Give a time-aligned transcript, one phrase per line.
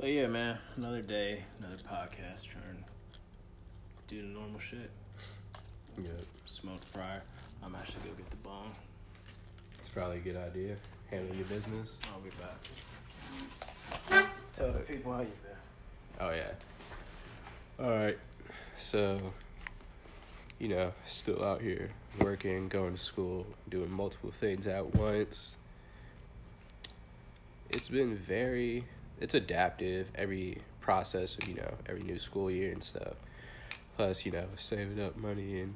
[0.00, 3.18] But yeah, man, another day, another podcast, trying to
[4.08, 4.88] do the normal shit.
[5.98, 6.08] Yeah,
[6.46, 7.22] Smoke the fryer.
[7.62, 8.74] I'm actually go get the bong.
[9.78, 10.76] it's probably a good idea.
[11.10, 11.98] Handle your business.
[12.10, 12.30] I'll be
[14.10, 14.26] back.
[14.54, 15.52] Tell the people how you been.
[16.18, 16.52] Oh yeah.
[17.78, 18.18] All right.
[18.80, 19.20] So,
[20.58, 25.56] you know, still out here working, going to school, doing multiple things at once.
[27.68, 28.86] It's been very
[29.20, 33.14] it's adaptive every process of, you know, every new school year and stuff.
[33.96, 35.74] Plus, you know, saving up money and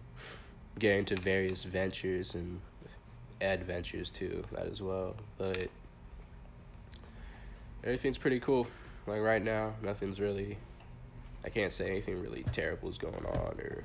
[0.79, 2.61] getting to various ventures and
[3.41, 5.15] adventures too, that as well.
[5.37, 5.69] But
[7.83, 8.67] everything's pretty cool.
[9.07, 10.59] Like right now, nothing's really.
[11.45, 13.85] I can't say anything really terrible is going on, or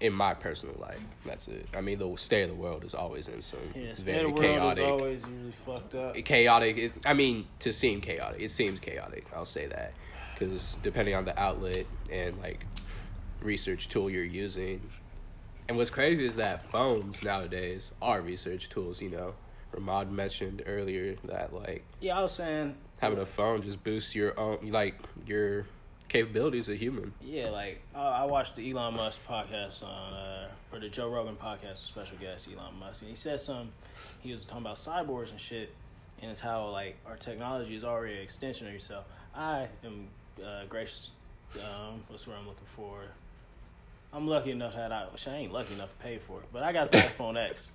[0.00, 1.00] in my personal life.
[1.24, 1.66] That's it.
[1.74, 4.36] I mean, the state of the world is always in some Yeah, state very of
[4.36, 4.84] the world chaotic.
[4.84, 6.14] is always really fucked up.
[6.24, 6.76] chaotic.
[6.76, 9.26] It, I mean, to seem chaotic, it seems chaotic.
[9.34, 9.92] I'll say that
[10.34, 12.64] because depending on the outlet and like
[13.40, 14.80] research tool you're using,
[15.68, 19.00] and what's crazy is that phones nowadays are research tools.
[19.00, 19.34] You know,
[19.74, 22.76] Ramad mentioned earlier that like Yeah, I was saying.
[23.00, 24.96] having a phone just boosts your own like
[25.26, 25.66] your
[26.12, 27.14] capabilities of human.
[27.22, 31.36] Yeah, like uh, I watched the Elon Musk podcast on, uh, or the Joe Rogan
[31.36, 33.72] podcast with special guest Elon Musk, and he said some.
[34.20, 35.72] He was talking about cyborgs and shit,
[36.20, 39.06] and it's how like our technology is already an extension of yourself.
[39.34, 40.08] I am
[40.44, 41.10] uh, gracious.
[41.54, 43.00] Um, what's what I'm looking for?
[44.12, 46.62] I'm lucky enough that I, which I ain't lucky enough to pay for it, but
[46.62, 47.70] I got the iPhone X,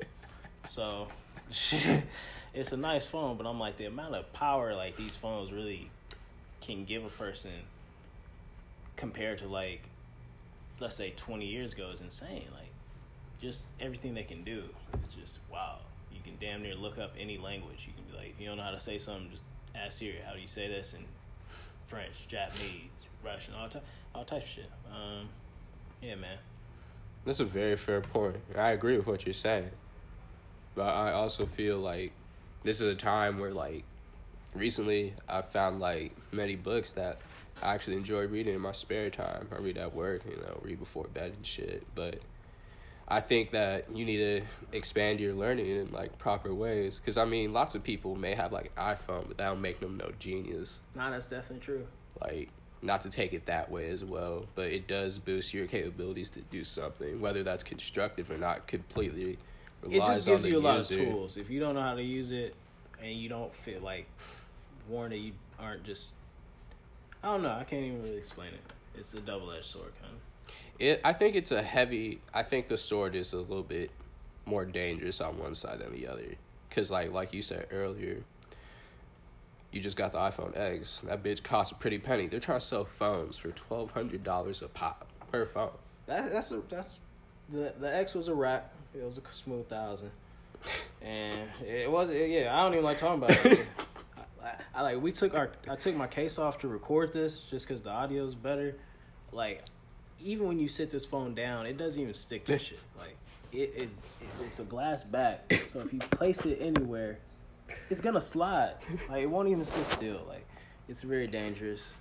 [0.67, 1.07] so
[1.51, 2.03] shit,
[2.53, 3.35] it's a nice phone.
[3.35, 5.89] But I'm like the amount of power like these phones really
[6.61, 7.51] can give a person
[8.97, 9.83] compared to like
[10.79, 12.45] let's say 20 years ago is insane.
[12.53, 12.71] Like
[13.41, 14.63] just everything they can do
[15.07, 15.77] is just wow
[16.11, 17.87] you can damn near look up any language.
[17.87, 19.43] You can be like if you don't know how to say something just
[19.75, 21.05] ask Siri how do you say this in
[21.87, 22.91] French Japanese
[23.23, 23.81] Russian all, ty-
[24.13, 24.71] all types of shit.
[24.91, 25.29] Um
[26.01, 26.37] yeah man.
[27.25, 28.37] That's a very fair point.
[28.55, 29.69] I agree with what you're saying.
[30.75, 32.13] But I also feel like
[32.63, 33.83] this is a time where like
[34.53, 37.19] recently I found like many books that
[37.63, 39.47] I actually enjoy reading in my spare time.
[39.51, 41.85] I read at work, you know, read before bed and shit.
[41.95, 42.19] But
[43.07, 44.41] I think that you need to
[44.71, 46.97] expand your learning in like proper ways.
[46.97, 49.79] Because I mean, lots of people may have like an iPhone, but that don't make
[49.79, 50.79] them no genius.
[50.95, 51.87] nah that's definitely true
[52.21, 52.49] Like,
[52.81, 56.41] not to take it that way as well, but it does boost your capabilities to
[56.41, 58.67] do something, whether that's constructive or not.
[58.67, 59.39] Completely
[59.83, 61.93] it just on gives the you a lot of tools if you don't know how
[61.93, 62.55] to use it
[63.01, 64.07] and you don't feel like
[64.89, 66.13] warned that you aren't just
[67.27, 70.53] I don't know I can't even really explain it it's a double-edged sword kind of
[70.79, 72.21] It, I think it's a heavy.
[72.33, 73.91] I think the sword is a little bit
[74.45, 76.35] more dangerous on one side than the other,
[76.69, 78.23] because like like you said earlier,
[79.71, 81.01] you just got the iPhone X.
[81.05, 82.27] That bitch costs a pretty penny.
[82.27, 85.71] They're trying to sell phones for twelve hundred dollars a pop per phone.
[86.05, 86.99] That, that's a, that's
[87.49, 88.71] the the X was a wrap.
[88.95, 90.11] It was a smooth thousand,
[91.01, 92.55] and it was yeah.
[92.55, 93.65] I don't even like talking about it.
[94.77, 97.81] I, like we took our I took my case off to record this just because
[97.81, 98.75] the audio is better.
[99.31, 99.63] Like
[100.21, 102.79] even when you sit this phone down, it doesn't even stick to shit.
[102.95, 103.17] Like
[103.51, 107.17] it, it's, it's it's a glass back, so if you place it anywhere,
[107.89, 108.75] it's gonna slide.
[109.09, 110.21] Like it won't even sit still.
[110.29, 110.45] Like
[110.87, 111.93] it's very dangerous.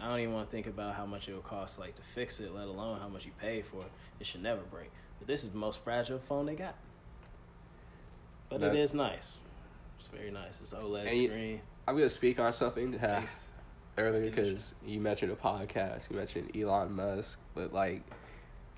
[0.00, 2.40] I don't even want to think about how much it would cost like to fix
[2.40, 3.90] it, let alone how much you pay for it.
[4.18, 4.90] It should never break.
[5.18, 6.74] But this is the most fragile phone they got.
[8.48, 9.34] But That- it is nice.
[9.98, 10.60] It's very nice.
[10.62, 11.60] It's OLED And you- screen.
[11.86, 13.48] I'm gonna speak on something that Case.
[13.98, 18.02] earlier because you mentioned a podcast, you mentioned Elon Musk, but like,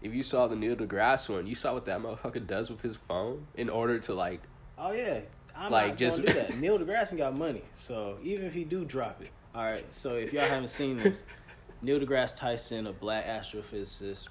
[0.02, 2.96] if you saw the Neil deGrasse one, you saw what that motherfucker does with his
[3.08, 4.40] phone in order to like,
[4.78, 5.20] Oh yeah,
[5.56, 6.58] I'm Like, just- do that.
[6.58, 9.84] Neil deGrasse got money, so even if he do drop it, all right.
[9.94, 11.22] So if y'all haven't seen this,
[11.82, 14.26] Neil deGrasse Tyson, a black astrophysicist,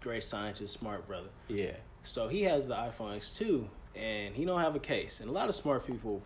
[0.00, 1.28] great scientist, smart brother.
[1.48, 5.20] yeah, So he has the iPhone X2, and he don't have a case.
[5.20, 6.22] And a lot of smart people,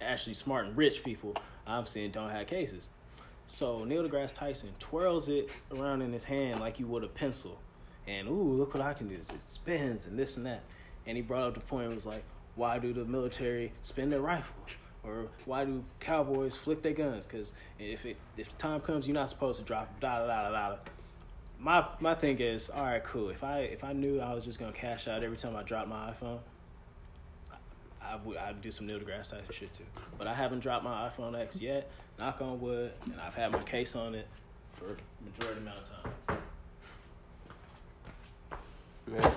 [0.00, 1.34] actually smart and rich people,
[1.66, 2.86] I'm seeing don't have cases.
[3.46, 7.58] So Neil deGrasse Tyson twirls it around in his hand like you would a pencil,
[8.06, 9.14] and ooh, look what I can do!
[9.14, 10.62] It spins and this and that.
[11.06, 11.90] And he brought up the point.
[11.90, 12.24] It was like,
[12.56, 14.70] why do the military spin their rifles?
[15.04, 17.26] Or why do cowboys flick their guns?
[17.26, 20.50] Because if it if the time comes, you're not supposed to drop da da da
[20.50, 20.76] da da
[21.58, 23.30] my my thing is, all right, cool.
[23.30, 25.88] If I if I knew I was just gonna cash out every time I dropped
[25.88, 26.38] my iPhone,
[28.10, 29.84] I, would I'd do some Neil deGrasse Tyson shit too.
[30.18, 31.90] But I haven't dropped my iPhone X yet.
[32.18, 34.26] Knock on wood, and I've had my case on it
[34.74, 36.38] for majority amount of time.
[39.12, 39.34] yeah.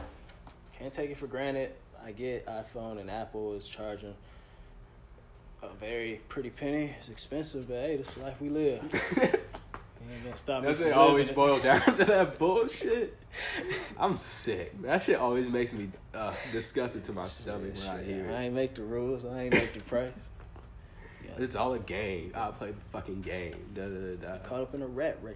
[0.77, 1.71] Can't take it for granted.
[2.03, 4.13] I get iPhone and Apple is charging
[5.61, 6.95] a very pretty penny.
[6.99, 8.81] It's expensive, but hey, this is the life we live.
[10.11, 13.15] Ain't stop Doesn't from it always boil down to that bullshit?
[13.97, 14.81] I'm sick.
[14.81, 18.45] That shit always makes me uh, disgusted to my stomach when I hear I it.
[18.45, 19.25] ain't make the rules.
[19.25, 20.11] I ain't make the price.
[21.23, 21.31] Yeah.
[21.37, 22.31] It's all a game.
[22.35, 23.53] I play the fucking game.
[23.75, 24.47] Da, da, da, da.
[24.47, 25.35] Caught up in a rat race.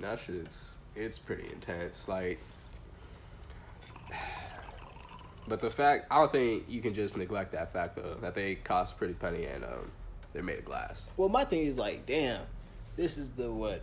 [0.00, 2.08] That shit's it's pretty intense.
[2.08, 2.40] Like,
[5.48, 8.56] but the fact I don't think you can just neglect that fact though that they
[8.56, 9.90] cost pretty penny and um
[10.32, 11.00] they're made of glass.
[11.16, 12.42] Well, my thing is like, damn,
[12.96, 13.82] this is the what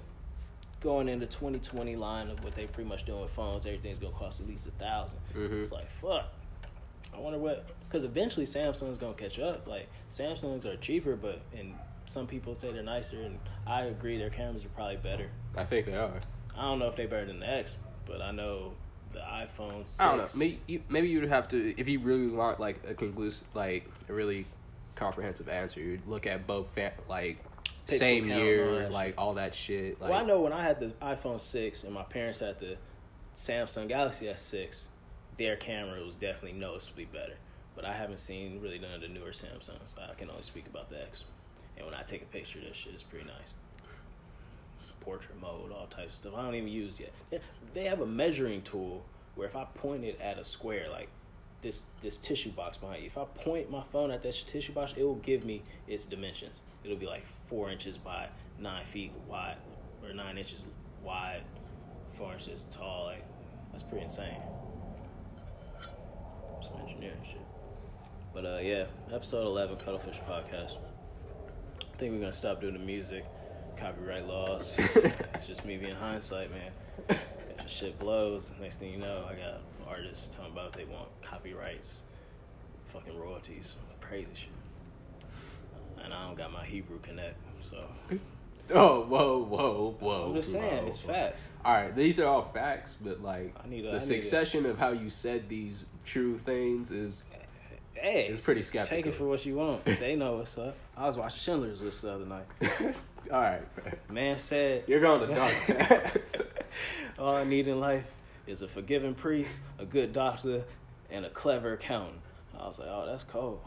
[0.81, 3.65] going into 2020 line of what they pretty much doing with phones.
[3.65, 5.61] Everything's gonna cost at least a 1000 Mhm.
[5.61, 6.25] It's like fuck.
[7.13, 9.67] I wonder what because eventually Samsung's gonna catch up.
[9.67, 11.73] Like Samsungs are cheaper, but and
[12.05, 15.29] some people say they're nicer, and I agree their cameras are probably better.
[15.55, 16.19] I think they are.
[16.55, 18.73] I don't know if they're better than the X, but I know
[19.13, 19.85] the iPhone.
[19.87, 20.27] 6, I don't know.
[20.35, 23.87] Maybe you, maybe you would have to if you really want like a conclusive, like
[24.09, 24.45] a really
[24.95, 25.79] comprehensive answer.
[25.79, 27.37] You'd look at both fa- like
[27.87, 29.99] Pixel same count and all year, like all that shit.
[29.99, 32.77] Like, well, I know when I had the iPhone six and my parents had the
[33.35, 34.87] Samsung Galaxy S six,
[35.37, 37.33] their camera was definitely noticeably better.
[37.75, 39.95] But I haven't seen really none of the newer Samsungs.
[39.99, 41.23] I can only speak about the X.
[41.75, 43.53] And when I take a picture, that shit is pretty nice.
[45.01, 46.33] Portrait mode, all types of stuff.
[46.37, 47.11] I don't even use yet.
[47.29, 47.39] They-
[47.73, 49.03] They have a measuring tool
[49.35, 51.09] where if I point it at a square, like
[51.61, 54.93] this this tissue box behind you, if I point my phone at that tissue box,
[54.95, 56.61] it will give me its dimensions.
[56.83, 58.27] It'll be like four inches by
[58.59, 59.57] nine feet wide,
[60.03, 60.65] or nine inches
[61.03, 61.43] wide,
[62.17, 63.05] four inches tall.
[63.05, 63.23] Like
[63.71, 64.41] that's pretty insane.
[66.63, 67.45] Some engineering shit.
[68.33, 70.77] But uh, yeah, episode eleven, Cuttlefish podcast.
[71.79, 73.23] I think we're gonna stop doing the music,
[73.77, 74.79] copyright laws.
[74.95, 76.71] it's just me being hindsight, man.
[77.07, 81.07] If the shit blows, next thing you know, I got artists talking about they want
[81.21, 82.01] copyrights,
[82.87, 84.62] fucking royalties, crazy shit.
[86.03, 87.77] And I don't got my Hebrew connect, so
[88.73, 90.29] Oh, whoa, whoa, whoa!
[90.29, 91.49] I'm just saying whoa, it's facts.
[91.65, 94.77] All right, these are all facts, but like I need a- the I succession of
[94.77, 97.23] how you said these true things is
[97.93, 98.97] Hey, it's pretty skeptical.
[98.97, 99.85] take it for what you want.
[99.99, 100.75] They know what's up.
[100.97, 102.45] I was watching Schindler's List the other night.
[103.31, 103.61] all right,
[104.09, 106.21] Man said, you're going to dark.
[107.19, 108.05] All I need in life
[108.47, 110.63] is a forgiving priest, a good doctor,
[111.11, 112.19] and a clever accountant.
[112.59, 113.61] I was like, oh, that's cold.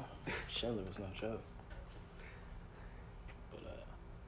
[0.49, 1.41] Schindler was no joke.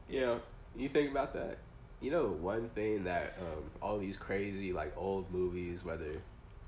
[0.08, 0.40] You know,
[0.76, 1.58] you think about that.
[2.00, 6.12] You know, one thing that um, all these crazy like old movies, whether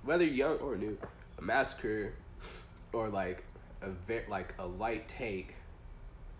[0.04, 0.98] whether young or new,
[1.38, 2.12] a massacre
[2.92, 3.44] or like
[3.82, 5.54] a ve- like a light take,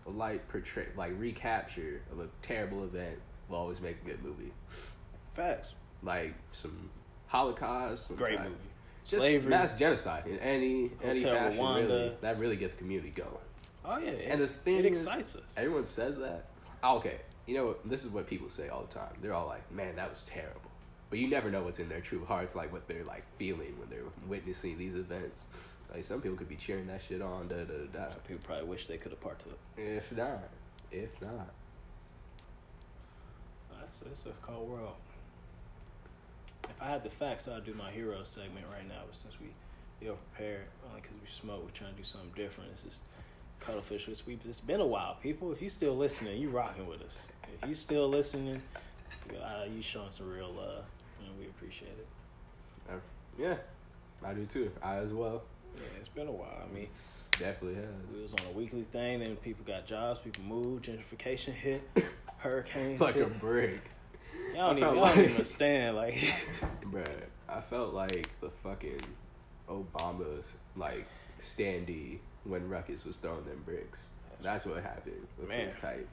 [0.05, 4.51] a light portray like recapture of a terrible event will always make a good movie.
[5.35, 5.73] facts.
[6.03, 6.89] Like some
[7.27, 8.57] Holocaust, some Great type- movie.
[9.05, 9.49] just Slavery.
[9.49, 11.59] mass genocide in any any Hotel fashion.
[11.59, 11.87] Rwanda.
[11.87, 13.29] Really, that really gets the community going.
[13.85, 15.43] Oh yeah, And the thing it is- excites us.
[15.55, 16.45] Everyone says that.
[16.83, 19.13] Oh, okay, you know this is what people say all the time.
[19.21, 20.71] They're all like, "Man, that was terrible,"
[21.09, 23.89] but you never know what's in their true hearts, like what they're like feeling when
[23.89, 25.45] they're witnessing these events.
[25.93, 27.47] Like some people could be cheering that shit on.
[27.47, 28.07] Da da da.
[28.09, 28.13] da.
[28.27, 29.57] People probably wish they could have partook.
[29.77, 30.49] If not,
[30.91, 31.49] if not,
[33.79, 34.95] That's it's a cold world.
[36.63, 39.01] If I had the facts, I'd do my hero segment right now.
[39.07, 39.47] But since we
[40.05, 42.71] ill prepared, only because we smoke, we're trying to do something different.
[42.71, 43.01] This is
[43.61, 44.07] Cuttlefish.
[44.25, 45.51] We, it's been a while, people.
[45.51, 47.27] If you still listening, you rocking with us.
[47.61, 48.61] If you still listening,
[49.41, 50.83] uh, you showing some real love,
[51.19, 52.07] and we appreciate it.
[53.39, 53.55] Yeah,
[54.25, 54.71] I do too.
[54.83, 55.43] I as well.
[55.77, 56.63] Yeah, it's been a while.
[56.69, 56.87] I mean,
[57.39, 57.85] Definitely has.
[58.13, 61.81] we was on a weekly thing, then people got jobs, people moved, gentrification hit,
[62.37, 62.99] hurricanes.
[62.99, 63.81] like a brick.
[64.53, 65.95] y'all don't even, y'all don't even understand.
[65.95, 66.15] Like,
[66.83, 67.07] Bruh,
[67.47, 68.99] I felt like the fucking
[69.69, 71.07] Obama's like
[71.39, 74.03] standee when Ruckus was throwing them bricks.
[74.41, 75.67] That's what happened with Man.
[75.67, 76.07] this type,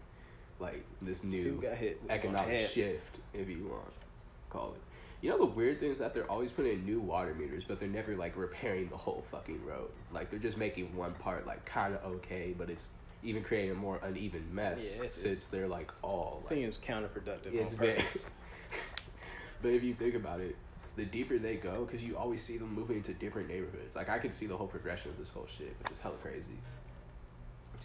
[0.61, 4.07] like this new got hit with one economic shift, if you want to
[4.51, 4.81] call it.
[5.21, 7.81] You know the weird thing is that they're always putting in new water meters, but
[7.81, 9.89] they're never like repairing the whole fucking road.
[10.13, 12.87] Like they're just making one part like kind of okay, but it's
[13.25, 16.77] even creating a more uneven mess Yeah, it's- since it's- they're like all like, Seems
[16.79, 18.05] counterproductive it's on very.
[19.63, 20.55] but if you think about it,
[20.99, 23.95] the deeper they go, because you always see them moving into different neighborhoods.
[23.95, 26.59] Like I could see the whole progression of this whole shit, which is hella crazy.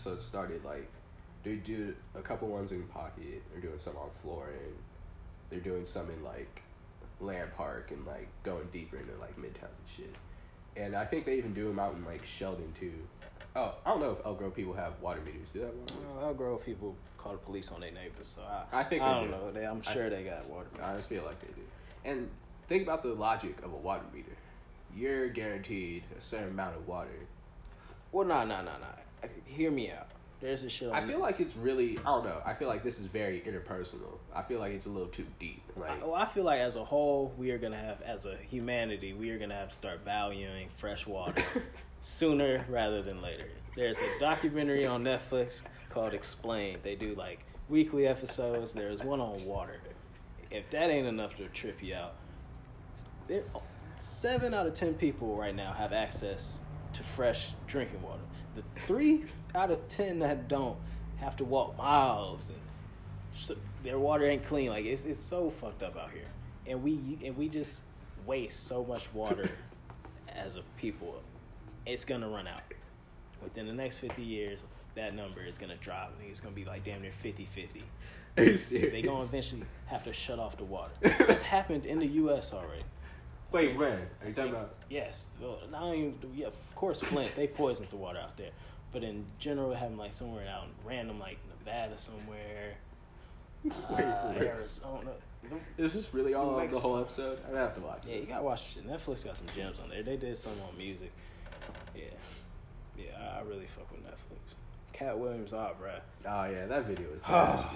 [0.03, 0.89] So it started like
[1.43, 3.43] they do a couple ones in Pocket.
[3.51, 4.74] They're doing some on Florin.
[5.51, 6.62] They're doing some in like
[7.22, 10.15] Land Park and like going deeper into like Midtown and shit.
[10.75, 12.93] And I think they even do them out in like Sheldon too.
[13.55, 15.48] Oh, I don't know if Elk Grove people have water meters.
[15.53, 16.24] Do they have water meters?
[16.24, 19.20] Elk Grove people call the police on their neighbors, so I, I think I they
[19.20, 19.32] don't do.
[19.46, 19.51] know.
[19.51, 20.65] They, I'm sure they got water.
[20.74, 20.88] meters.
[20.89, 21.62] I just feel like they do.
[22.05, 22.29] And
[22.74, 24.36] think about the logic of a water meter.
[24.96, 27.27] You're guaranteed a certain amount of water.
[28.12, 29.30] Well, no, no, no, no.
[29.46, 30.08] hear me out.
[30.42, 30.89] There's a shit.
[30.89, 32.00] On I feel like it's really.
[32.00, 32.42] I don't know.
[32.44, 34.18] I feel like this is very interpersonal.
[34.36, 35.62] I feel like it's a little too deep.
[35.77, 38.36] Like, I, well, I feel like as a whole, we are gonna have, as a
[38.50, 41.44] humanity, we are gonna have to start valuing fresh water
[42.01, 43.50] sooner rather than later.
[43.75, 45.62] There's a documentary on Netflix
[45.92, 46.80] called Explained.
[46.84, 47.39] They do like
[47.70, 48.74] weekly episodes.
[48.74, 49.80] There's one on water.
[50.50, 52.15] If that ain't enough to trip you out,
[53.27, 53.44] there,
[53.98, 56.53] seven out of ten people right now have access
[56.94, 58.22] to fresh drinking water.
[58.56, 59.25] The three
[59.56, 60.77] out of ten that don't
[61.18, 64.70] have to walk miles and their water ain't clean.
[64.70, 66.27] Like it's it's so fucked up out here,
[66.68, 67.84] and we and we just
[68.25, 69.50] waste so much water
[70.30, 71.22] as a people.
[71.86, 72.62] It's gonna run out
[73.42, 74.60] within the next fifty years.
[74.96, 76.13] That number is gonna drop.
[76.15, 77.82] I think it's gonna be like damn near 50-50.
[78.36, 78.58] They're?
[78.92, 80.92] They gonna eventually have to shut off the water.
[81.01, 82.53] It's happened in the U.S.
[82.53, 82.84] already.
[83.53, 83.91] Wait, when?
[83.93, 84.74] Are you talking about?
[84.89, 87.36] Yes, well, not even yeah, of course Flint.
[87.36, 88.50] They poisoned the water out there,
[88.91, 92.74] but in general, it happened like somewhere out in random like Nevada somewhere,
[93.63, 94.48] Wait, uh, wait.
[94.48, 95.12] Arizona.
[95.77, 97.39] Is this really all of the whole episode?
[97.53, 98.12] I have to watch it.
[98.12, 98.89] Yeah, you gotta watch the shit.
[98.89, 100.01] Netflix got some gems on there.
[100.01, 101.12] They did some on music.
[101.95, 102.05] Yeah,
[102.98, 104.55] yeah, I, I really fuck with Netflix.
[104.93, 106.00] Katt Williams, ah, bruh.
[106.25, 107.75] Oh yeah, that video was nasty.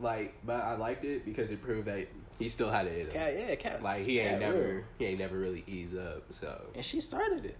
[0.00, 2.08] like, but I liked it because it proved that
[2.38, 3.12] he still had it in him.
[3.12, 3.82] Katt, yeah, Katt.
[3.82, 4.82] Like he ain't never, real.
[4.98, 6.22] he ain't never really eased up.
[6.32, 7.56] So And she started it.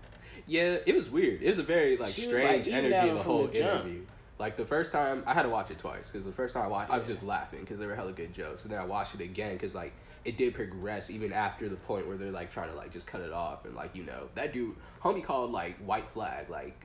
[0.47, 1.42] yeah, it was weird.
[1.42, 4.02] It was a very like She strange like, energy the whole the interview.
[4.38, 6.68] Like the first time, I had to watch it twice because the first time I
[6.68, 9.14] watched, I was just laughing because there were hella good jokes, and then I watched
[9.14, 9.95] it again because like
[10.26, 13.23] it did progress even after the point where they're like trying to like just cut
[13.23, 16.78] it off and like you know that dude, homie called like white flag like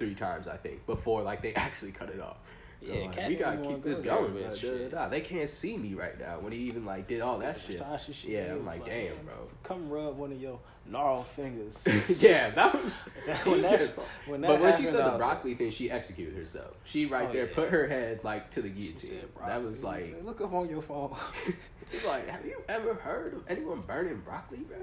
[0.00, 2.38] three times I think before like they actually cut it off.
[2.80, 4.34] So, Yeah, like, Katt we gotta keep wanna this going.
[4.34, 4.56] with bro.
[4.56, 4.90] shit.
[4.90, 5.08] Da, da, da.
[5.10, 7.76] They can't see me right now when he even like did all that shit.
[7.76, 8.30] Versace shit.
[8.30, 9.34] Yeah, I'm was like, damn, bro.
[9.62, 11.86] Come rub one of your gnarled fingers.
[12.18, 13.00] yeah, that was.
[13.26, 13.90] That- was when that- good.
[14.26, 16.74] when that but when she said the was broccoli thing, she executed herself.
[16.84, 17.54] She right Oh, there yeah.
[17.54, 19.20] put her head like to the She guillotine.
[19.46, 21.16] that was like, said, look up on your phone.
[21.92, 24.76] it's like, have you ever heard of anyone burning broccoli, bro?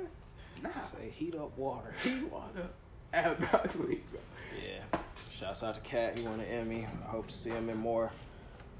[0.63, 1.93] Nah, Say heat up water.
[2.03, 2.69] he wanna
[3.13, 4.19] add broccoli, bro.
[4.61, 4.99] Yeah.
[5.43, 6.17] Shouts out to Katt.
[6.17, 6.87] He won an Emmy.
[7.05, 8.13] I hope to see him in more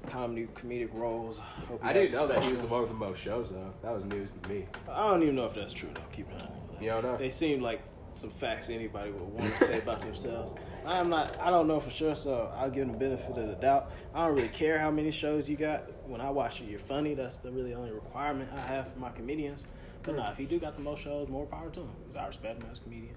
[0.06, 1.38] comedy comedic roles.
[1.68, 3.74] Hope I didn't know that he was the one with the most shows though.
[3.82, 4.64] That was news to me.
[4.90, 6.00] I don't even know if that's true though.
[6.10, 6.48] Keep it on.
[6.80, 7.16] You don't know?
[7.18, 7.82] They seem like
[8.14, 10.54] some facts anybody would want to say about themselves.
[10.86, 11.38] I'm not.
[11.38, 13.90] I don't know for sure, so I'll give them the benefit of the doubt.
[14.14, 15.82] I don't really care how many shows you got.
[16.08, 17.12] When I watch you, you're funny.
[17.12, 19.66] That's the really only requirement I have for my comedians.
[20.02, 20.16] But hmm.
[20.20, 21.90] nah, if he do got the most shows, more power to him.
[22.06, 23.16] 'Cause I respect him as a comedian,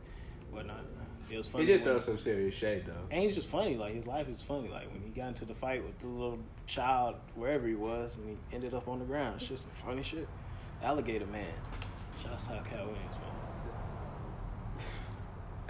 [0.52, 0.84] whatnot.
[1.30, 1.66] It was funny.
[1.66, 2.94] He did throw some serious shade though.
[3.12, 3.76] and he's just funny.
[3.76, 4.70] Like his life is funny.
[4.70, 8.30] Like when he got into the fight with the little child wherever he was, and
[8.30, 9.36] he ended up on the ground.
[9.40, 10.28] It's just some funny shit.
[10.82, 11.46] Alligator man.
[12.24, 14.86] Shouts out Katt Williams, man.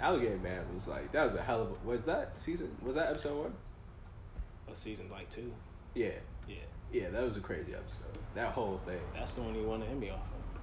[0.00, 3.08] Alligator Man was like that was a hell of a was that season was that
[3.10, 3.54] episode one?
[4.70, 5.52] A season like two.
[5.94, 6.10] Yeah.
[6.46, 6.56] Yeah,
[6.92, 8.18] Yeah, that was a crazy episode.
[8.34, 9.00] That whole thing.
[9.14, 10.60] that's the one he won the Emmy off of.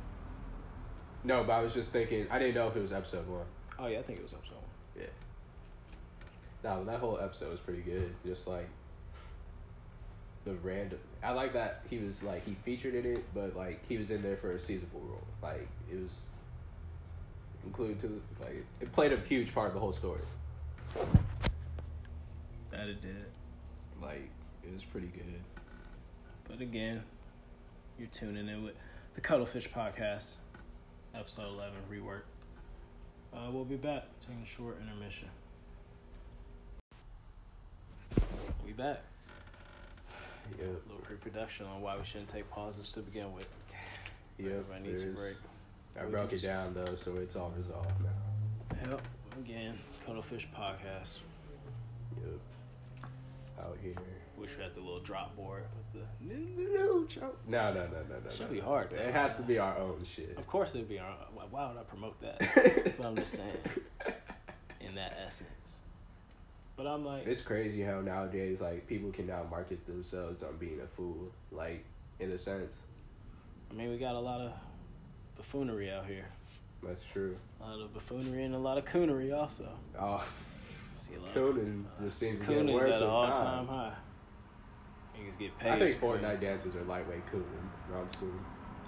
[1.24, 3.46] No, but I was just thinking I didn't know if it was episode one.
[3.78, 4.62] Oh yeah, I think it was episode one.
[4.98, 5.06] Yeah.
[6.64, 8.14] No, that whole episode was pretty good.
[8.26, 8.68] Just like
[10.46, 11.00] the random.
[11.24, 14.22] I like that he was like he featured in it, but like he was in
[14.22, 15.24] there for a seasonal role.
[15.42, 16.18] Like it was
[17.66, 20.22] included to like it played a huge part of the whole story.
[22.70, 23.26] That it did.
[24.02, 24.30] Like
[24.64, 25.42] it was pretty good.
[26.48, 27.04] But again,
[27.98, 28.76] you're tuning in with
[29.16, 30.36] the Cuttlefish Podcast,
[31.16, 32.22] episode 11, rework.
[33.36, 34.04] Uh, we'll be back.
[34.22, 35.28] Taking a short intermission.
[38.66, 39.02] We back.
[40.60, 40.66] Yeah.
[40.66, 43.50] A little reproduction on why we shouldn't take pauses to begin with.
[44.38, 44.52] Yep.
[44.52, 45.36] Everybody needs a break.
[46.00, 48.92] I We broke it down though, so it's all resolved now.
[48.92, 49.02] Yep.
[49.40, 51.18] Again, Cuttlefish Podcast.
[52.22, 52.40] Yep.
[53.60, 53.96] Out here.
[54.38, 57.40] Wish we had the little drop board with the no joke.
[57.48, 58.32] No, no, no, no, no.
[58.32, 58.66] Should no, be no.
[58.66, 58.98] hard, though.
[58.98, 60.36] It has to be our own shit.
[60.38, 61.16] Of course, it'd be our.
[61.50, 62.40] Why would I promote that?
[62.98, 63.58] but I'm just saying,
[64.82, 65.80] in that essence.
[66.76, 70.82] But I'm like, It's crazy how nowadays like people can now market themselves on being
[70.82, 71.86] a fool, like
[72.20, 72.74] in a sense.
[73.72, 74.52] I mean, we got a lot of
[75.38, 76.26] buffoonery out here.
[76.84, 77.38] That's true.
[77.62, 79.70] A lot of buffoonery and a lot of coonery also.
[80.00, 80.24] Oh,
[80.98, 83.68] See a lot Cooning just seems to get worse at all-time time.
[83.68, 83.94] high.
[85.20, 85.72] Niggas get paid.
[85.72, 86.06] I think to.
[86.06, 87.70] Fortnite dances are lightweight cooning.
[87.94, 88.30] Honestly,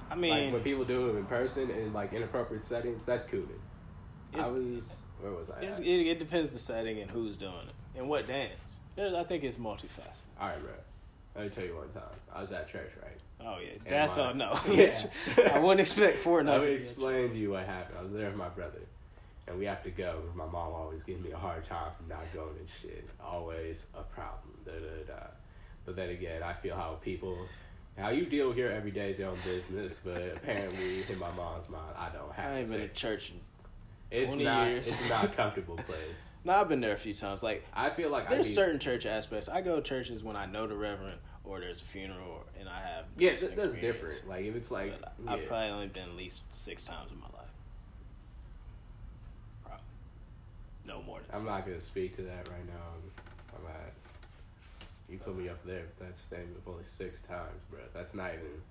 [0.10, 3.60] I mean, like when people do it in person in like inappropriate settings, that's cooning.
[4.34, 5.62] I was where was I?
[5.62, 8.76] It, it depends the setting and who's doing it and what dance.
[8.98, 10.22] I think it's multifaceted.
[10.40, 10.72] All right, bro.
[11.36, 12.18] Let me tell you one time.
[12.34, 13.20] I was at church, right?
[13.40, 14.34] Oh yeah, And that's all.
[14.34, 15.08] No, Yeah.
[15.54, 16.46] I wouldn't expect Fortnite.
[16.48, 18.00] Let to me be explain to you what happened.
[18.00, 18.82] I was there with my brother,
[19.48, 20.24] and we have to go.
[20.36, 23.08] My mom always gives me a hard time for not going and shit.
[23.24, 24.58] Always a problem.
[24.66, 25.28] Da, da, da.
[25.88, 27.38] But then again, I feel how people,
[27.98, 30.00] how you deal here every day is your own business.
[30.04, 32.52] But apparently, in my mom's mind, I don't have.
[32.54, 33.32] I ain't been to church.
[33.32, 33.40] In,
[34.12, 34.68] It's 20 not.
[34.68, 34.90] years.
[34.90, 36.18] It's not a comfortable place.
[36.44, 37.42] no, I've been there a few times.
[37.42, 39.48] Like I feel like I there's need, certain church aspects.
[39.48, 42.82] I go to churches when I know the reverend or there's a funeral and I
[42.82, 44.28] have Yeah, that, that's different.
[44.28, 45.32] Like if it's like, yeah.
[45.32, 47.48] I've probably only been at least six times in my life.
[49.64, 49.86] Probably.
[50.86, 51.46] No more I'm six.
[51.46, 53.17] not gonna speak to that right now.
[55.10, 55.26] I'm, I'm at.
[55.26, 57.80] You put me up there with that statement of only six times, bro.
[57.94, 58.62] That's not even.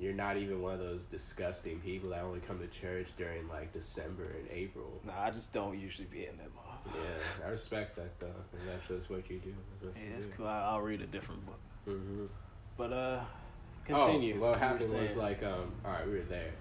[0.00, 3.72] You're not even one of those disgusting people that only come to church during like
[3.72, 5.00] December and April.
[5.04, 6.78] Nah, I just don't usually be in that mall.
[6.86, 8.26] Yeah, I respect that though.
[8.26, 9.52] And that's just what you do.
[9.82, 10.32] That's what Yeah, it's do.
[10.36, 10.46] cool.
[10.46, 11.58] I, I'll read a different book.
[11.88, 12.26] Mm-hmm.
[12.76, 13.20] But uh,
[13.86, 14.36] continue.
[14.36, 16.52] Oh, what You happened was like, um, all right, we were there.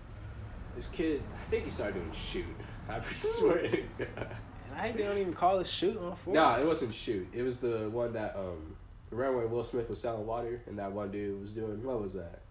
[0.75, 2.45] This kid, I think he started doing shoot.
[2.89, 4.35] I swear to God.
[4.69, 6.33] And I they don't even call it shoot on four.
[6.33, 7.27] No, it wasn't shoot.
[7.33, 8.75] It was the one that um
[9.11, 12.13] remember when Will Smith was selling water and that one dude was doing what was
[12.13, 12.41] that?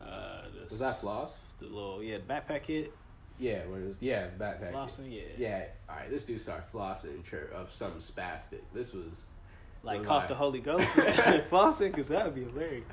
[0.00, 1.36] Uh, this, Was that floss?
[1.60, 2.90] The little yeah backpack kid
[3.38, 4.72] Yeah, when it was yeah, backpack.
[4.72, 5.12] flossing.
[5.12, 5.22] Yeah.
[5.38, 8.60] Yeah, alright, this dude started flossing in church of something spastic.
[8.74, 9.22] This was
[9.84, 12.84] Like was caught the Holy Ghost and started flossing because that would be hilarious.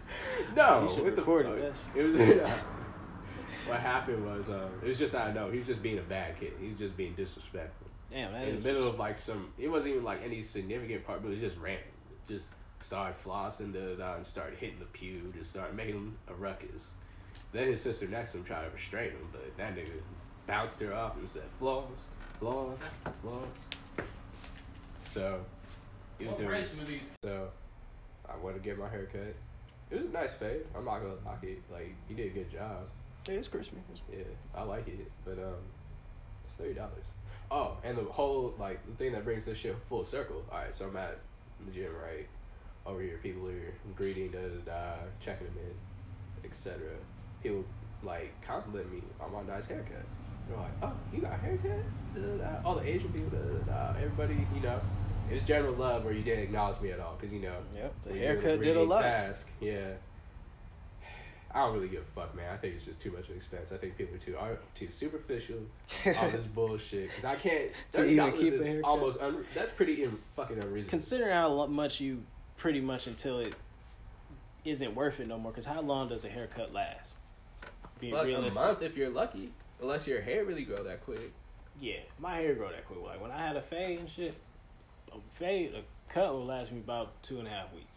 [0.56, 1.74] No, You should what the record fuck?
[1.94, 2.16] that It was
[3.68, 6.04] what happened was um it was just I don't know, he was just being a
[6.04, 6.54] bad kid.
[6.62, 7.88] He was just being disrespectful.
[8.12, 11.06] Damn, that in is the middle of like some it wasn't even like any significant
[11.06, 11.84] part, but it was just random.
[12.28, 12.48] Just
[12.84, 16.84] started flossing da, da, da, and started hitting the pew, just started making a ruckus.
[17.52, 19.92] Then his sister next to him tried to restrain him, but that nigga
[20.48, 21.86] bounced her off and said, Floss,
[22.40, 22.90] floss,
[23.22, 24.06] floss.
[25.14, 25.44] So
[26.18, 27.50] he was doing so
[28.28, 29.36] I went to get my hair cut.
[29.90, 30.62] It was a nice fade.
[30.76, 31.62] I'm not gonna knock it.
[31.72, 32.88] Like he did a good job.
[33.28, 33.78] Yeah, it's crispy.
[34.12, 34.24] Yeah,
[34.56, 35.58] I like it, but um,
[36.46, 37.06] it's thirty dollars.
[37.52, 40.44] Oh, and the whole like the thing that brings this shit full circle.
[40.52, 41.20] All right, so I'm at
[41.66, 42.28] the gym, right?
[42.86, 46.80] Over here, people are greeting, da da da, checking them in, etc.
[47.42, 47.66] People
[48.04, 50.06] like compliment me on my nice haircut.
[50.48, 51.84] They're like, "Oh, you got a haircut?"
[52.16, 52.62] Da, da, da.
[52.64, 54.00] All the Asian people, da, da, da.
[54.00, 54.80] everybody, you know.
[55.30, 57.58] It was general love where you didn't acknowledge me at all, because you know.
[57.76, 59.02] Yep, the when you're doing haircut did a lot.
[59.04, 59.94] Task, yeah.
[61.52, 62.54] I don't really give a fuck, man.
[62.54, 63.72] I think it's just too much of an expense.
[63.72, 65.58] I think people are too are too superficial.
[66.18, 67.10] all this bullshit.
[67.10, 67.72] Because I can't.
[67.94, 70.90] To even keep is almost un, that's pretty in, fucking unreasonable.
[70.90, 72.22] Considering how much you
[72.58, 73.56] pretty much until it
[74.64, 75.52] isn't worth it no more.
[75.52, 77.16] Because how long does a haircut last?
[78.00, 81.32] Being Like a month if you're lucky, unless your hair really grow that quick.
[81.82, 83.00] Yeah, my hair grow that quick.
[83.04, 84.36] Like when I had a fade and shit,
[85.12, 85.82] a fade, a
[86.14, 87.88] cut will last me about two and a half weeks.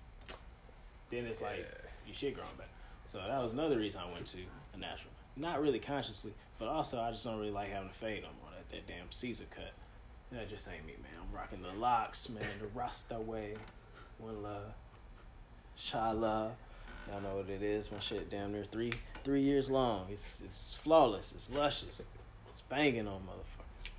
[1.10, 1.88] Then it's like Yeah.
[2.06, 2.68] your shit growing back.
[3.06, 4.38] So that was another reason I went to
[4.74, 5.12] a natural.
[5.36, 8.50] Not really consciously, but also I just don't really like having a fade no more.
[8.56, 9.72] That, that damn Caesar cut.
[10.30, 11.12] That just ain't me, man.
[11.20, 12.44] I'm rocking the locks, man.
[12.60, 13.54] The Rasta way.
[14.18, 14.72] One love.
[15.78, 16.52] Shala.
[17.10, 17.90] Y'all know what it is.
[17.90, 18.92] My shit damn near three
[19.24, 20.06] three years long.
[20.10, 21.32] It's it's flawless.
[21.32, 22.00] It's luscious.
[22.50, 23.90] It's banging on motherfuckers.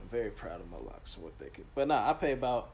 [0.00, 1.66] I'm very proud of my locks and what they could.
[1.74, 2.70] But nah, I pay about.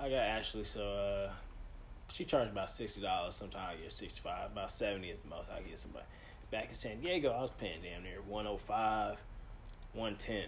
[0.00, 1.30] I got Ashley, so uh,
[2.12, 3.34] she charged about sixty dollars.
[3.34, 4.52] Sometimes I get sixty five.
[4.52, 6.04] About seventy is the most I get somebody.
[6.50, 9.18] Back in San Diego, I was paying damn near one oh five,
[9.92, 10.44] one ten.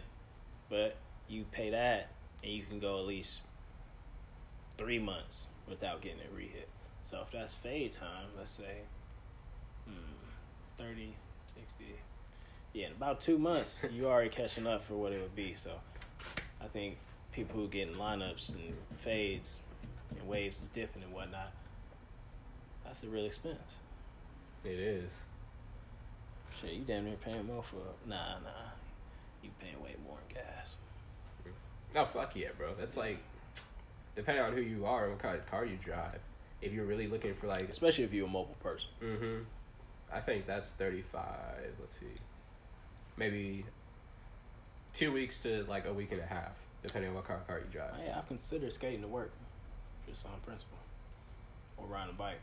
[0.69, 0.97] But
[1.29, 2.11] you pay that,
[2.43, 3.41] and you can go at least
[4.79, 6.69] three months without getting it re-hit.
[7.05, 8.79] So if that's fade time, let's say
[9.87, 9.93] hmm,
[10.79, 11.13] 30,
[11.55, 11.85] 60,
[12.73, 15.55] yeah, in about two months, you already catching up for what it would be.
[15.55, 15.73] So
[16.61, 16.97] I think
[17.33, 19.61] people who get in lineups and fades
[20.19, 21.53] and waves is dipping and whatnot,
[22.85, 23.77] that's a real expense.
[24.65, 25.11] It is.
[26.61, 27.77] Shit, you damn near paying more for
[28.09, 28.71] nah, nah.
[29.43, 30.75] You paying way more in gas.
[31.95, 32.75] No, fuck yeah, bro.
[32.79, 33.19] That's like,
[34.15, 36.21] depending on who you are and what kind of car you drive.
[36.61, 38.91] If you're really looking for like, Especially if you're a mobile person.
[39.03, 39.43] mm-hmm,
[40.13, 41.73] I think that's thirty five.
[41.81, 42.21] Let's see,
[43.17, 43.65] maybe
[44.93, 47.61] two weeks to like a week and a half, depending on what kind of car
[47.61, 47.93] you drive.
[48.05, 49.33] Yeah, I've considered skating to work,
[50.09, 50.79] just on principle,
[51.77, 52.41] or riding a bike.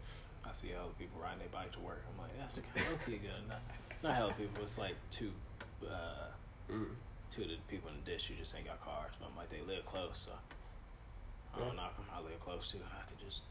[0.48, 2.04] I see other people riding their bike to work.
[2.10, 3.48] I'm like, that's kind of okay, good.
[3.50, 3.62] Not,
[4.04, 4.64] not hella people.
[4.64, 5.32] It's like two,
[5.84, 6.32] uh,
[6.72, 6.96] Mm.
[7.32, 9.12] two of the people in the dish who just ain't got cars.
[9.20, 10.32] But I'm like, they live close, so
[11.54, 11.74] I don't Yeah.
[11.76, 12.06] knock them.
[12.14, 12.80] I live close too.
[12.86, 13.44] I could just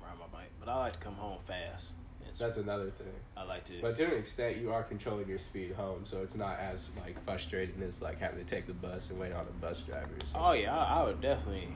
[0.00, 0.50] ride my bike.
[0.60, 1.92] But I like to come home fast.
[2.24, 3.12] And so That's another thing.
[3.36, 3.80] I like to.
[3.80, 7.22] But to an extent, you are controlling your speed home, so it's not as like
[7.24, 10.06] frustrating as like having to take the bus and wait on a bus driver.
[10.20, 10.40] Or something.
[10.42, 11.68] Oh yeah, I, I would definitely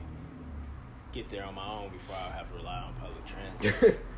[1.13, 3.99] get there on my own before I have to rely on public transit.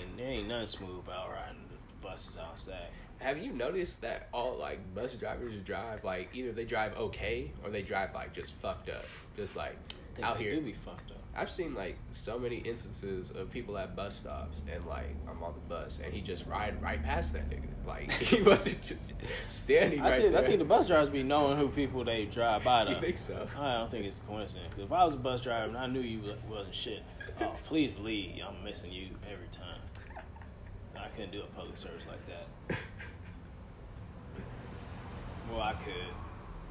[0.00, 2.88] ain't there ain't nothing smooth about riding the buses outside.
[3.18, 7.70] have you noticed that all like bus drivers drive like either they drive okay or
[7.70, 9.04] they drive like just fucked up,
[9.36, 9.76] just like
[10.22, 10.54] out they here.
[10.56, 11.15] do be fucked up.
[11.36, 15.54] I've seen like so many instances of people at bus stops and like I'm on
[15.54, 17.68] the bus and he just ride right past that nigga.
[17.86, 19.12] Like he wasn't just
[19.48, 20.42] standing I right think there.
[20.42, 22.84] I think the bus drivers be knowing who people they drive by.
[22.84, 22.92] Though.
[22.92, 23.46] You think so?
[23.58, 24.74] I don't think it's a coincidence.
[24.78, 27.02] if I was a bus driver and I knew you wasn't shit,
[27.40, 29.80] oh please believe I'm missing you every time.
[30.98, 32.78] I couldn't do a public service like that.
[35.50, 35.92] Well, I could.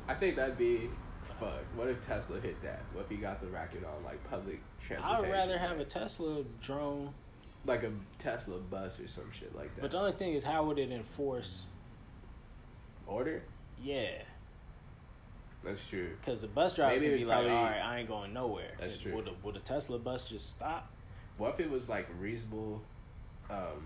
[0.07, 0.89] I think that'd be
[1.39, 1.63] fuck.
[1.75, 2.81] What if Tesla hit that?
[2.93, 5.25] What if he got the racket on like public transportation?
[5.25, 7.13] I'd rather have a Tesla drone.
[7.65, 9.81] like a Tesla bus or some shit like that.
[9.81, 11.63] But the only thing is, how would it enforce?
[13.07, 13.43] order?
[13.83, 14.21] Yeah,
[15.63, 16.15] That's true.
[16.19, 18.97] because the bus driver Maybe could be like, "All right, I ain't going nowhere." That's
[18.97, 19.13] true.
[19.15, 20.91] Would a, would a Tesla bus just stop?
[21.37, 22.81] What if it was like reasonable,
[23.49, 23.85] um,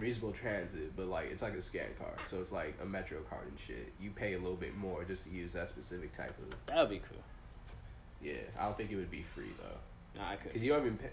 [0.00, 3.46] reasonable transit, but like it's like a scan card, so it's like a Metro card
[3.48, 3.92] and shit.
[4.00, 6.54] You pay a little bit more just to use that specific type of.
[6.66, 7.22] That would be cool.
[8.22, 10.48] Yeah, I don't think it would be free though, Nah, I could.
[10.48, 11.10] because you don't even pay.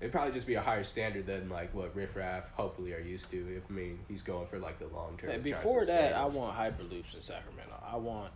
[0.00, 3.30] It'd probably just be a higher standard than like what Riff Raff hopefully are used
[3.32, 3.56] to.
[3.56, 5.30] If I mean he's going for like the long term.
[5.30, 7.74] Hey, Before that, I want hyperloops in Sacramento.
[7.84, 8.30] I want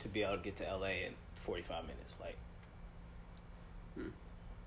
[0.00, 2.16] to be able to get to LA in 45 minutes.
[2.20, 2.36] Like,
[3.96, 4.08] Hmm.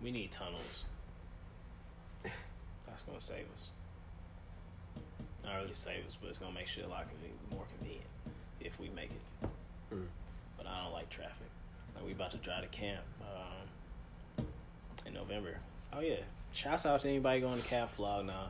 [0.01, 0.85] we need tunnels.
[2.87, 3.67] That's gonna save us.
[5.43, 7.06] Not really save us, but it's gonna make shit a lot
[7.51, 8.06] more convenient
[8.60, 9.49] if we make it.
[9.89, 10.04] Hmm.
[10.58, 11.47] But I don't like traffic.
[11.95, 14.45] Like we about to drive to camp um,
[15.06, 15.58] in November.
[15.93, 16.17] Oh yeah!
[16.54, 18.49] Shouts out to anybody going to Camp Flog Gnaw.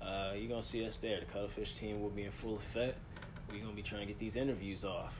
[0.00, 1.20] Uh, you're gonna see us there.
[1.20, 2.96] The Cuttlefish team will be in full effect.
[3.52, 5.14] We're gonna be trying to get these interviews off,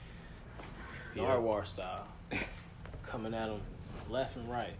[1.14, 1.22] Yeah.
[1.22, 2.06] Narwhal style,
[3.06, 3.60] coming at them
[4.08, 4.74] left and right.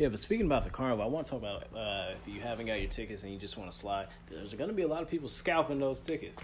[0.00, 2.64] Yeah, but speaking about the carnival, I want to talk about uh, if you haven't
[2.64, 4.06] got your tickets and you just want to slide.
[4.30, 6.42] There's going to be a lot of people scalping those tickets.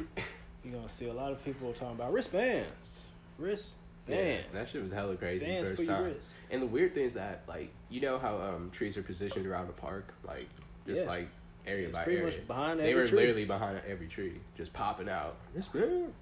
[0.63, 3.05] You're going to see a lot of people talking about wristbands,
[3.39, 3.79] wristbands.
[4.09, 6.15] Yeah, that shit was hella crazy first time.
[6.51, 9.69] And the weird thing is that, like, you know how um, trees are positioned around
[9.69, 10.47] the park, like
[10.87, 11.09] just Yeah.
[11.09, 11.29] like
[11.67, 12.37] area It's by pretty area.
[12.37, 13.21] much behind they were tree.
[13.21, 15.37] literally behind every tree, just popping out.
[15.73, 16.13] Man,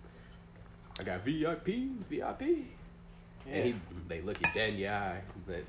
[1.01, 1.67] I got VIP,
[2.09, 2.43] VIP.
[2.43, 3.55] Yeah.
[3.55, 3.75] And he,
[4.07, 4.77] they look at dead in
[5.49, 5.65] but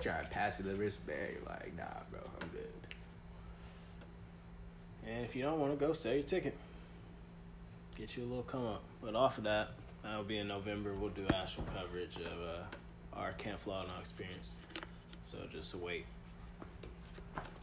[0.00, 1.18] try and pass you the wristband.
[1.32, 2.68] You're like, nah, bro, I'm good.
[5.06, 6.56] And if you don't want to go, sell your ticket.
[7.96, 8.82] Get you a little come up.
[9.02, 9.70] But off of that,
[10.02, 10.94] that'll be in November.
[10.94, 14.54] We'll do actual coverage of uh, our Camp Flog Gnaw experience.
[15.22, 16.06] So just wait.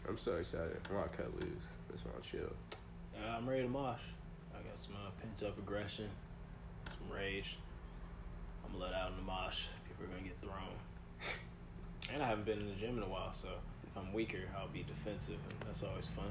[0.08, 0.78] I'm so excited.
[0.90, 1.44] I want to cut loose.
[1.92, 2.54] Just want to chill.
[3.16, 4.00] Uh, I'm ready to mosh.
[4.54, 6.10] I got some uh, pent up aggression,
[6.88, 7.58] some rage.
[8.66, 9.64] I'm let out in the mosh.
[9.88, 10.76] People are gonna get thrown.
[12.14, 13.50] And I haven't been in the gym in a while, so
[13.84, 16.26] if I'm weaker, I'll be defensive, and that's always fun.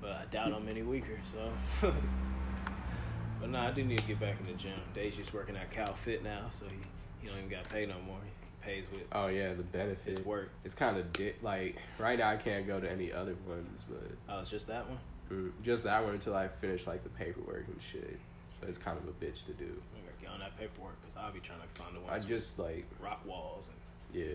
[0.00, 1.92] But I doubt I'm any weaker, so.
[3.40, 4.78] but nah, I do need to get back in the gym.
[4.94, 6.76] Deji's working at Cal Fit now, so he,
[7.22, 8.18] he don't even got paid no more.
[8.22, 10.18] He pays with Oh yeah, the benefit.
[10.18, 10.50] his work.
[10.64, 14.10] It's kind of di- like right now I can't go to any other ones, but
[14.28, 14.98] Oh, it's just that one.
[15.32, 18.18] mm, just that one until I finish like the paperwork and shit.
[18.60, 19.64] So it's kind of a bitch to do.
[19.64, 22.24] I'm gonna get on that paperwork because I'll be trying to find the ones.
[22.24, 24.34] I just like rock walls and yeah,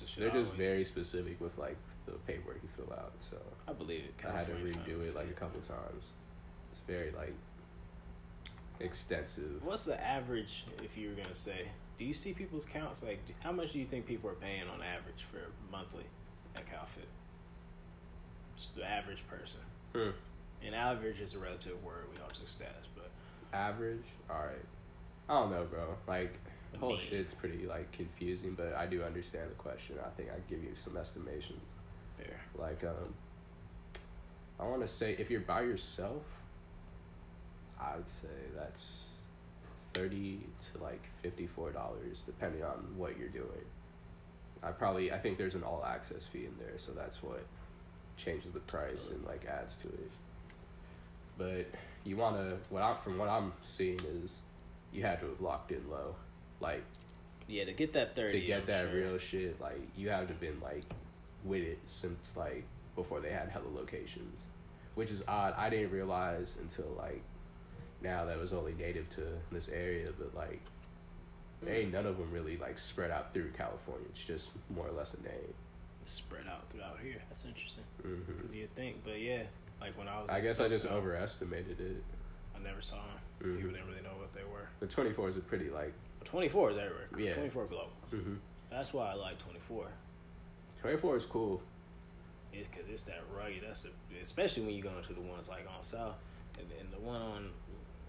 [0.00, 1.76] that's just they're just always- very specific with like
[2.06, 3.12] the paperwork you fill out.
[3.30, 3.36] So
[3.68, 4.14] I believe it.
[4.26, 6.04] I had to redo it like a couple times.
[6.72, 7.34] It's very like
[8.80, 9.62] extensive.
[9.64, 11.68] What's the average, if you were gonna say?
[11.98, 13.02] Do you see people's counts?
[13.02, 15.38] Like, how much do you think people are paying on average for
[15.70, 16.04] monthly
[16.56, 17.06] at CalFit?
[18.56, 19.60] Just the average person.
[19.94, 20.10] Hmm.
[20.64, 22.06] And average is a relative word.
[22.10, 23.10] We don't take stats, but
[23.52, 24.64] Average, all right.
[25.28, 25.94] I don't know, bro.
[26.08, 26.38] Like
[26.72, 27.06] the whole mean.
[27.08, 29.96] shit's pretty like confusing, but I do understand the question.
[30.04, 31.62] I think I give you some estimations.
[32.18, 32.40] fair.
[32.58, 33.14] Like, um,
[34.58, 36.22] I want to say if you're by yourself,
[37.80, 38.92] I would say that's
[39.94, 40.40] thirty
[40.72, 43.64] to like fifty-four dollars, depending on what you're doing.
[44.62, 47.44] I probably I think there's an all access fee in there, so that's what
[48.16, 50.10] changes the price and like adds to it.
[51.36, 51.66] But
[52.04, 54.36] you want to what I'm from what I'm seeing is
[54.92, 56.14] you had to have locked in low,
[56.62, 56.82] like
[57.48, 58.40] Yeah, to get that thirty.
[58.40, 58.94] to get I'm that sure.
[58.94, 60.84] real shit, like you have to been like
[61.44, 62.64] with it since like
[62.96, 64.40] before they had hella locations,
[64.94, 65.54] which is odd.
[65.58, 67.22] I didn't realize until like
[68.00, 70.60] now that was only native to this area, but like
[71.64, 71.70] Mm.
[71.70, 74.04] ain't none of them really like spread out through California.
[74.10, 75.54] It's just more or less a name.
[76.04, 77.22] spread out throughout here.
[77.28, 79.44] That's interesting because you think, but yeah,
[79.80, 80.28] like when I was.
[80.30, 82.02] I guess I just overestimated it.
[82.62, 83.04] I never saw them.
[83.52, 83.56] Mhm.
[83.56, 84.68] People didn't really know what they were.
[84.80, 85.92] The twenty four is a pretty like.
[86.24, 87.08] Twenty four is everywhere.
[87.18, 87.34] Yeah.
[87.34, 87.90] Twenty four global.
[88.10, 88.34] hmm
[88.70, 89.86] That's why I like twenty four.
[90.80, 91.60] Twenty four is cool.
[92.52, 93.62] It's because it's that rugged.
[93.66, 96.14] That's the especially when you go into the ones like on South
[96.58, 97.50] and, and the one on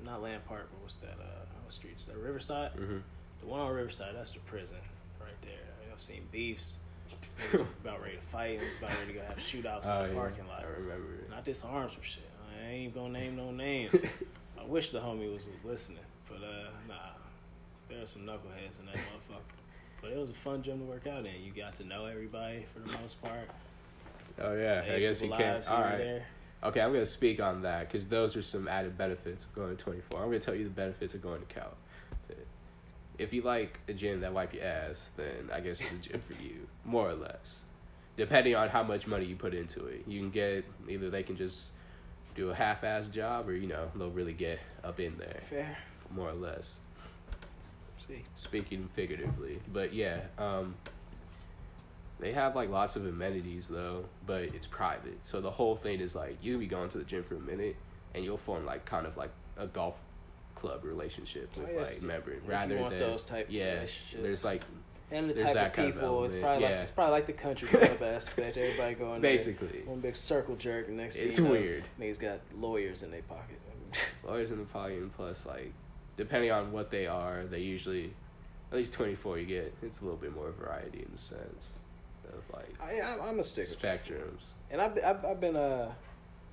[0.03, 1.15] not Land Park, but what's that?
[1.19, 2.17] Uh, what street is that?
[2.17, 2.71] Riverside.
[2.73, 2.97] hmm
[3.41, 4.77] The one on Riverside, that's the prison
[5.19, 5.51] right there.
[5.91, 6.77] I've seen beefs.
[7.83, 8.59] About ready to fight.
[8.79, 10.63] About ready to go have shootouts Oh in the yeah, parking lot.
[10.65, 11.29] I remember it.
[11.29, 12.23] Not disarm some shit.
[12.59, 14.03] I ain't gonna name no names.
[14.63, 16.95] I wish the homie was listening, but uh, nah.
[17.89, 19.41] There are some knuckleheads in that motherfucker.
[20.01, 21.43] But it was a fun gym to work out in.
[21.43, 23.49] You got to know everybody for the most part.
[24.41, 25.55] Oh yeah, I guess you can't.
[25.55, 25.97] lives All right.
[25.97, 26.25] there.
[26.63, 29.83] Okay, I'm gonna speak on that because those are some added benefits of going to
[29.83, 30.19] 24.
[30.19, 31.73] I'm gonna tell you the benefits of going to Cal.
[33.19, 36.21] If you like a gym that wipe your ass, then I guess it's a gym
[36.27, 37.57] for you, more or less.
[38.17, 41.37] Depending on how much money you put into it, you can get either they can
[41.37, 41.67] just
[42.35, 45.77] do a half-ass job, or you know they'll really get up in there, Fair.
[46.11, 46.79] more or less.
[48.07, 48.23] See.
[48.35, 50.75] Speaking figuratively, but yeah, um,
[52.19, 55.17] they have like lots of amenities though, but it's private.
[55.23, 57.75] So the whole thing is like you be going to the gym for a minute,
[58.13, 59.95] and you'll form like kind of like a golf
[60.55, 61.93] club relationship with Oh, yes.
[62.01, 63.73] like member If you rather want than those type of yeah.
[63.75, 64.21] relationships.
[64.23, 64.63] There's like
[65.13, 67.33] And the There's type of kind of people, it's probably like it's probably like the
[67.33, 68.57] country club aspect.
[68.57, 70.87] Everybody going there, basically one big circle jerk.
[70.87, 71.83] and Next, it's know, weird.
[71.99, 73.59] Niggas got lawyers in their pocket.
[74.27, 75.71] Lawyers in the pocket, and plus like
[76.17, 78.11] depending on what they are, they usually
[78.71, 81.73] at least 24 you get it's a little bit more variety in the sense
[82.27, 83.67] of like I, I'm, I'm a sticker.
[83.67, 84.41] spectrums.
[84.71, 85.91] And I've, been- I've, I've been, uh,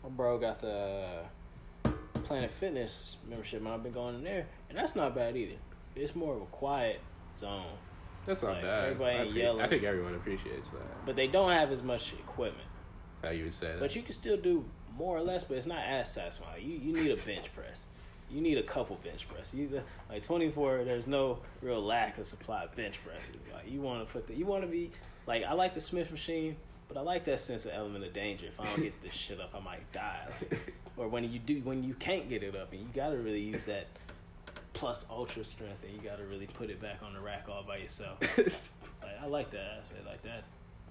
[0.03, 1.21] my bro got the
[2.25, 5.57] Planet Fitness membership, and I've been going in there, and that's not bad either.
[5.97, 7.01] It's more of a quiet
[7.37, 7.65] zone,
[8.27, 8.85] That's not like bad.
[8.85, 9.61] everybody I think, yelling.
[9.63, 11.07] I think everyone appreciates that.
[11.07, 12.69] but they don't have as much equipment.
[13.23, 13.81] How you would say that?
[13.81, 14.65] But you can still do
[14.97, 16.65] more or less, but it's not as satisfying.
[16.67, 17.87] You you need a bench press.
[18.31, 19.53] You need a couple bench press.
[19.53, 20.85] You like twenty four.
[20.85, 23.41] There's no real lack of supply of bench presses.
[23.53, 24.91] Like you want to put the you want to be
[25.27, 26.57] like I like the Smith machine,
[26.89, 28.47] but I like that sense of element of danger.
[28.47, 30.27] If I don't get this shit up, I might die.
[30.51, 33.17] Like, or when you do when you can't get it up, and you got to
[33.17, 33.87] really use that
[34.73, 37.63] plus ultra strength, and you got to really put it back on the rack all
[37.63, 38.19] by yourself.
[38.39, 38.53] like,
[39.23, 40.07] I like that aspect.
[40.07, 40.45] Like that.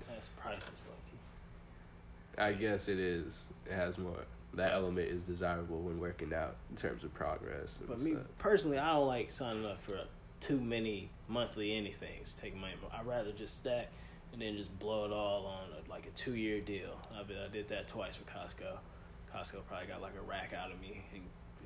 [0.10, 2.42] That's priceless, low key.
[2.42, 3.34] I guess it is.
[3.66, 4.26] It has more.
[4.56, 7.78] That element is desirable when working out in terms of progress.
[7.88, 8.24] But me stuff.
[8.40, 10.00] personally, I don't like signing up for
[10.40, 12.36] too many monthly anythings.
[12.36, 12.74] Take money.
[12.92, 13.90] I'd rather just stack
[14.34, 16.98] and then just blow it all on a, like a two year deal.
[17.14, 18.78] I bet I did that twice with Costco.
[19.34, 21.22] Costco probably got like a rack out of me, and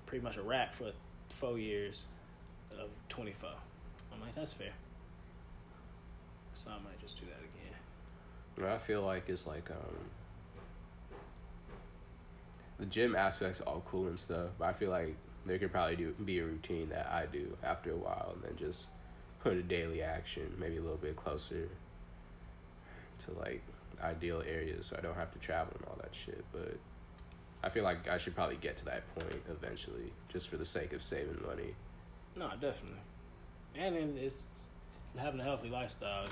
[0.05, 0.91] pretty much a rack for
[1.33, 2.05] four years
[2.71, 3.49] of twenty four.
[4.13, 4.71] I'm like, that's fair.
[6.53, 7.75] So I might just do that again.
[8.55, 11.17] What I feel like is like um
[12.79, 15.15] the gym aspects all cool and stuff, but I feel like
[15.45, 18.67] there could probably do be a routine that I do after a while and then
[18.67, 18.85] just
[19.41, 21.67] put a daily action maybe a little bit closer
[23.25, 23.61] to like
[24.01, 26.43] ideal areas so I don't have to travel and all that shit.
[26.51, 26.77] But
[27.63, 30.91] I feel like I should probably get to that point eventually, just for the sake
[30.91, 31.73] of saving money.
[32.35, 32.99] No, definitely.
[33.75, 34.65] And then it's
[35.17, 36.25] having a healthy lifestyle.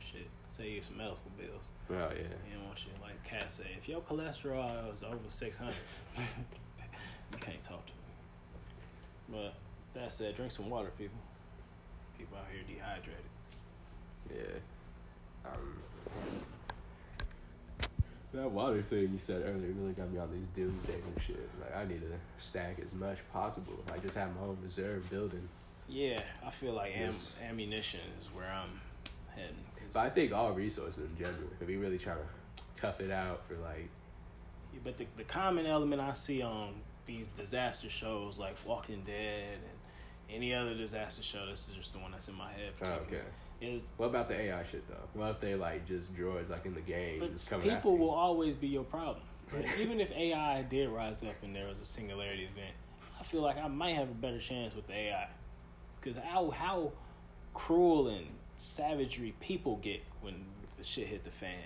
[0.00, 1.64] Shit, save you some medical bills.
[1.90, 2.22] Oh yeah.
[2.48, 5.74] You don't want you like Katt say, if your cholesterol is over six hundred,
[6.16, 7.98] you can't talk to me.
[9.40, 9.54] But
[9.94, 11.18] that said, drink some water, people.
[12.16, 13.24] People out here dehydrated.
[14.30, 15.50] Yeah.
[15.50, 15.82] Um,
[18.34, 21.48] that water thing you said earlier really got me on these doomsday and shit.
[21.60, 22.12] Like I need to
[22.44, 23.74] stack as much possible.
[23.92, 25.48] I just have my own reserve building.
[25.88, 27.14] Yeah, I feel like am-
[27.48, 28.80] ammunition is where I'm
[29.34, 29.54] heading.
[29.76, 32.26] 'cause- But I think all resources in general, if we really try to
[32.76, 33.88] tough it out for like
[34.74, 36.74] Yeah, but the, the common element I see on
[37.06, 39.62] these disaster shows like Walking Dead and
[40.36, 42.74] any other disaster show, this is just the one that's in my head.
[42.82, 43.26] oh, particularly, okay.
[43.60, 45.20] Is What about the AI shit though?
[45.20, 47.22] What if they like just droids like in the game
[47.62, 49.24] people will always be your problem.
[49.52, 52.74] Like, even if AI did rise up and there was a singularity event,
[53.18, 55.28] I feel like I might have a better chance with the AI.
[56.00, 56.92] Because how how
[57.54, 60.44] cruel and savagery people get when
[60.76, 61.58] the shit hit the fan.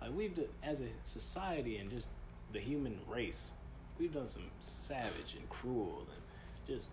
[0.00, 2.08] Like we've as a society and just
[2.52, 3.50] the human race,
[3.98, 6.22] we've done some savage and cruel and
[6.66, 6.88] just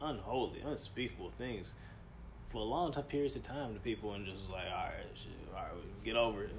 [0.00, 1.74] unholy, unspeakable things
[2.50, 4.92] for a long time periods of time to people and just was like, all right,
[5.14, 6.50] shit, all right, get over it.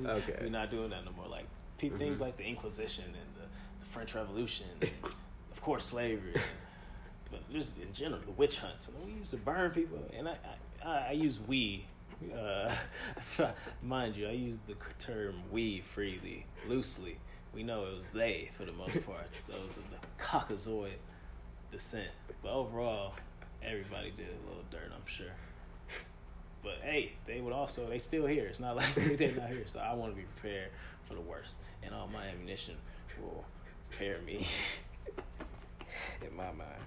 [0.06, 0.36] Okay.
[0.40, 1.26] We're not doing that no more.
[1.28, 1.46] Like
[1.78, 2.22] pe- things Mhm.
[2.22, 3.46] like the Inquisition and the,
[3.80, 4.90] the French Revolution, and
[5.52, 6.42] of course slavery, and,
[7.30, 8.88] but just in general the witch hunts.
[8.88, 10.36] And we used to burn people, and I
[10.84, 11.84] I, I use we.
[12.34, 12.72] Uh,
[13.82, 17.18] mind you, I use the term we freely, loosely.
[17.52, 19.26] We know it was they for the most part.
[19.48, 20.92] Those of the Caucasoid
[21.72, 22.08] descent.
[22.42, 23.14] But overall,
[23.64, 25.26] everybody did a little dirt, I'm sure.
[26.62, 28.46] But hey, they would also they still here.
[28.46, 29.64] It's not like they, they're not here.
[29.66, 30.70] So I want to be prepared
[31.06, 32.76] for the worst, and all my ammunition
[33.20, 33.44] will
[33.90, 34.46] prepare me
[36.26, 36.80] in my mind.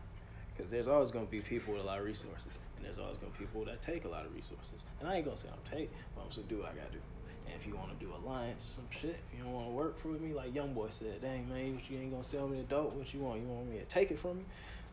[0.56, 3.18] Because there's always going to be people with a lot of resources, and there's always
[3.18, 4.82] going to be people that take a lot of resources.
[5.00, 7.00] And I ain't gonna say I'm take, but I'm gonna do what I gotta do.
[7.46, 10.00] And if you want to do alliance, some shit, if you don't want to work
[10.00, 12.94] for me, like Young Boy said, dang man, you ain't gonna sell me the dope?
[12.94, 13.42] What you want?
[13.42, 14.44] You want me to take it from me?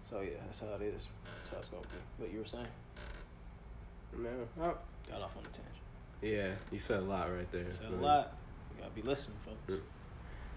[0.09, 1.09] So yeah, that's how it is.
[1.39, 2.23] That's how it's gonna be.
[2.23, 2.67] What you were saying?
[4.17, 4.29] No.
[4.63, 4.77] Oh.
[5.11, 5.75] Got off on a tangent.
[6.23, 7.67] Yeah, you said a lot right there.
[7.67, 8.37] Said a lot.
[8.75, 9.83] You gotta be listening, folks.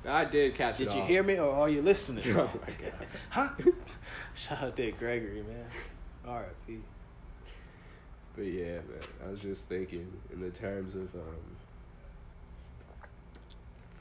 [0.06, 1.08] I did catch Did it you all.
[1.08, 2.24] hear me or are you listening?
[2.38, 3.08] Oh my god.
[3.30, 3.50] huh?
[4.36, 5.66] Shout out to Gregory, man.
[6.26, 6.80] R.I.P.
[8.36, 11.56] But yeah, man, I was just thinking in the terms of um.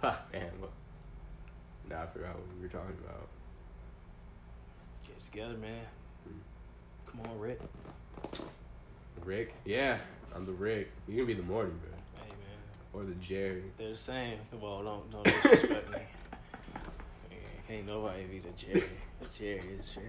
[0.02, 0.70] Ha, man, what?
[1.88, 3.28] Now I forgot what we were talking about.
[5.16, 5.83] It together, man.
[7.07, 7.61] Come on, Rick.
[9.24, 9.55] Rick?
[9.64, 9.98] Yeah,
[10.35, 10.90] I'm the Rick.
[11.09, 11.90] You can be the Morty, bro,
[12.22, 12.59] Hey, man.
[12.92, 13.64] or the Jerry.
[13.79, 14.38] They're the same.
[14.61, 15.98] Well, don't don't disrespect me.
[17.31, 17.37] Yeah,
[17.68, 18.85] Can't nobody be the Jerry.
[19.20, 20.07] The Jerry is Jerry.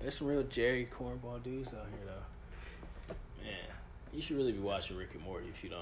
[0.00, 3.14] There's some real Jerry cornball dudes out here though.
[3.44, 3.54] Man,
[4.12, 5.80] you should really be watching Rick and Morty if you don't.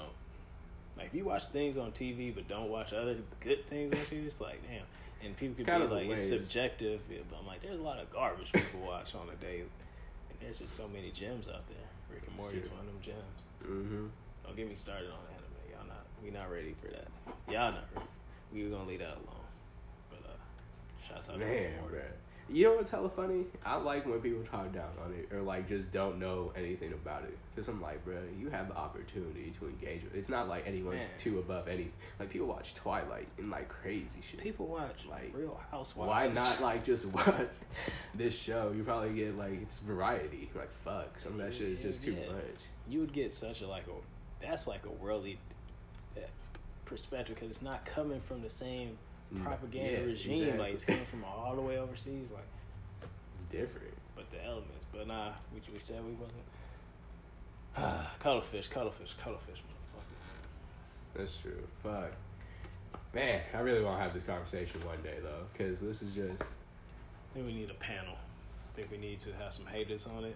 [0.97, 4.25] Like if you watch things on TV but don't watch other good things on TV,
[4.25, 4.83] it's like damn.
[5.23, 7.79] And people It's could kind be of like it's subjective, yeah, but I'm like there's
[7.79, 9.69] a lot of garbage people watch on a daily.
[10.29, 11.87] And there's just so many gems out there.
[12.09, 12.71] Rick and Morty is Sure.
[12.77, 13.41] one of them gems.
[13.63, 14.05] Mm-hmm.
[14.43, 15.61] Don't get me started on anime.
[15.71, 17.07] Y'all not we not ready for that.
[17.51, 18.07] Y'all not ready.
[18.53, 19.45] We were gonna leave that alone.
[20.09, 21.95] But uh shouts out to Rick Man, and Morty.
[21.95, 22.03] bro.
[22.51, 23.45] You know what's hella funny?
[23.65, 27.23] I like when people talk down on it or like just don't know anything about
[27.23, 27.37] it.
[27.55, 30.19] Because I'm like, bro, you have the opportunity to engage with it.
[30.19, 31.09] It's not like anyone's Man.
[31.17, 31.91] too above any.
[32.19, 34.39] Like people watch Twilight and like crazy shit.
[34.41, 36.09] People watch Like, Real Housewives.
[36.09, 37.47] Why not like just watch
[38.15, 38.73] this show?
[38.75, 40.49] You probably get like it's variety.
[40.53, 42.33] Like fuck, some of that shit is just too Yeah.
[42.33, 42.57] much.
[42.89, 45.39] You would get such a like a that's like a worldly
[46.17, 46.21] uh,
[46.85, 48.97] perspective because it's not coming from the same
[49.33, 49.43] Mm.
[49.43, 50.33] propaganda yeah, regime.
[50.43, 50.59] exactly.
[50.59, 52.27] Like it's coming from all the way overseas.
[52.33, 52.43] Like,
[53.37, 53.93] It's different.
[54.15, 54.85] but the elements.
[54.91, 56.43] But nah, we we said we wasn't.
[58.19, 61.17] cuttlefish, cuttlefish, cuttlefish, motherfucker.
[61.17, 61.65] That's true.
[61.83, 62.11] Fuck.
[63.13, 66.43] Man, I really want to have this conversation one day though, because this is just
[66.43, 68.15] I think we need a panel.
[68.15, 70.35] I think we need to have some haters on it.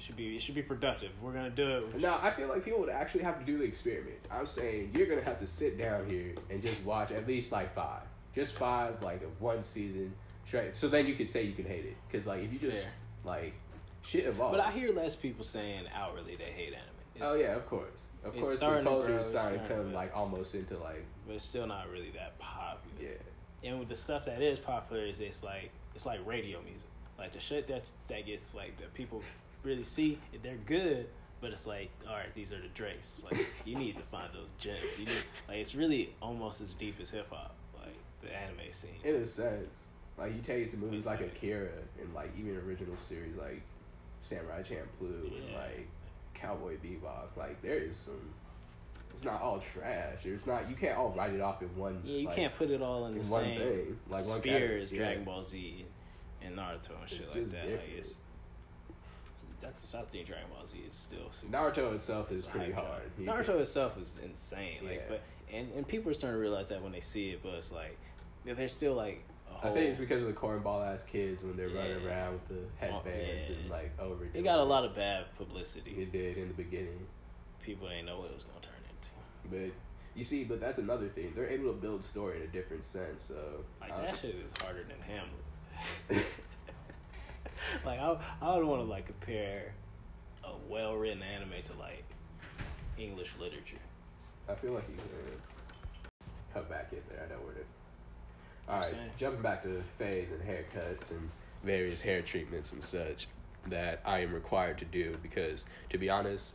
[0.00, 1.10] It should be it should be productive.
[1.20, 1.94] We're gonna do it.
[1.94, 4.16] we No, I feel like people would actually have to do the experiment.
[4.30, 7.74] I'm saying you're gonna have to sit down here and just watch at least like
[7.74, 8.00] five,
[8.34, 10.14] just five, like of one season
[10.46, 10.74] straight.
[10.74, 12.90] So then you could say you can hate it, because like if you just Fair.
[13.26, 13.52] like
[14.00, 14.56] shit evolves.
[14.56, 16.86] But I hear less people saying outwardly they hate anime.
[17.14, 17.92] It's, oh yeah, of course,
[18.24, 20.54] of course, the starting to culture grow, is it's starting to come to- like almost
[20.54, 23.12] into like but it's still not really that popular.
[23.62, 26.88] yeah, And with the stuff that is popular, is it's like it's like radio music.
[27.18, 29.22] Like the shit that that gets like the people
[29.62, 31.06] really see, they're good.
[31.40, 33.22] But it's like, all right, these are the Drakes.
[33.30, 34.98] Like you need to find those gems.
[34.98, 38.90] You need like it's really almost as deep as hip hop, like the anime scene.
[39.04, 39.68] in a sense.
[40.18, 43.62] Like you take it to movies like Akira and like even original series like
[44.20, 45.88] Samurai Champloo and like
[46.34, 47.36] Cowboy Bebop.
[47.36, 48.20] Like there is some.
[49.14, 50.24] It's not all trash.
[50.24, 50.68] It's not.
[50.68, 52.00] You can't all write it off in one.
[52.04, 54.78] Yeah, you like, can't put it all in the one same thing, like one sphere
[54.78, 54.96] yeah.
[54.98, 55.86] Dragon Ball Z
[56.42, 57.62] and Naruto and shit It's like that.
[57.62, 57.80] different.
[57.80, 58.18] Like it's
[59.60, 61.52] that's I think Dragon Ball Z is still super.
[61.56, 63.02] Naruto itself is pretty hard.
[63.18, 64.78] Naruto can- itself is insane.
[64.84, 65.00] Like, Yeah.
[65.08, 67.72] but and and people are starting to realize that when they see it, but it's
[67.72, 67.96] like
[68.44, 69.74] there's still like a I whole.
[69.74, 73.48] think it's because of the cornball ass kids when they're running around with the headbands
[73.50, 74.26] yeah, and like over.
[74.32, 75.90] they got a lot of bad publicity.
[76.02, 77.06] It did in the beginning,
[77.62, 79.10] People didn't know what it was gonna turn into.
[79.68, 79.74] but
[80.16, 81.32] you see, but that's another thing.
[81.36, 83.24] They're able to build story in a different sense.
[83.28, 83.34] So
[83.80, 86.24] Like uh, that shit is harder than Hamlet.
[87.84, 89.72] like I, I would want to like compare
[90.44, 92.04] a well written anime to like
[92.98, 93.76] English literature.
[94.48, 95.40] I feel like you could
[96.52, 97.24] cut back in there.
[97.24, 97.60] I know where to.
[98.68, 101.30] All right, jumping back to fades and haircuts and
[101.64, 103.26] various hair treatments and such
[103.66, 106.54] that I am required to do because, to be honest,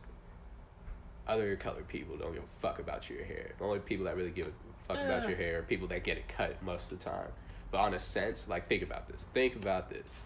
[1.28, 3.52] other colored people don't give a fuck about your hair.
[3.58, 4.52] The only people that really give a
[4.88, 7.28] fuck about your hair are people that get it cut most of the time.
[7.70, 9.24] But on a sense, like think about this.
[9.34, 10.20] Think about this.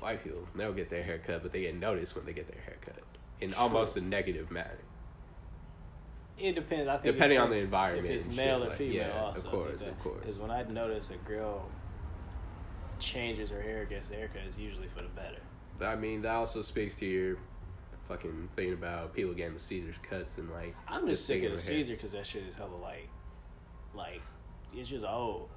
[0.00, 2.60] White people, don't get their hair cut, but they get noticed when they get their
[2.62, 3.02] hair cut
[3.40, 3.58] in True.
[3.60, 4.78] almost a negative manner.
[6.38, 6.88] It depends.
[6.88, 9.40] I think Depending on the environment If it's male or like, female, yeah, also.
[9.40, 10.20] of course, of course.
[10.20, 11.68] Because when I notice a girl
[12.98, 15.40] changes her hair, gets a haircut, it's usually for the better.
[15.78, 17.36] But I mean, that also speaks to your
[18.08, 20.74] fucking thing about people getting the Caesar's cuts and like.
[20.88, 21.58] I'm just sick of the.
[21.58, 23.08] Caesar because that shit is hella like,
[23.94, 24.22] like,
[24.74, 25.48] it's just old.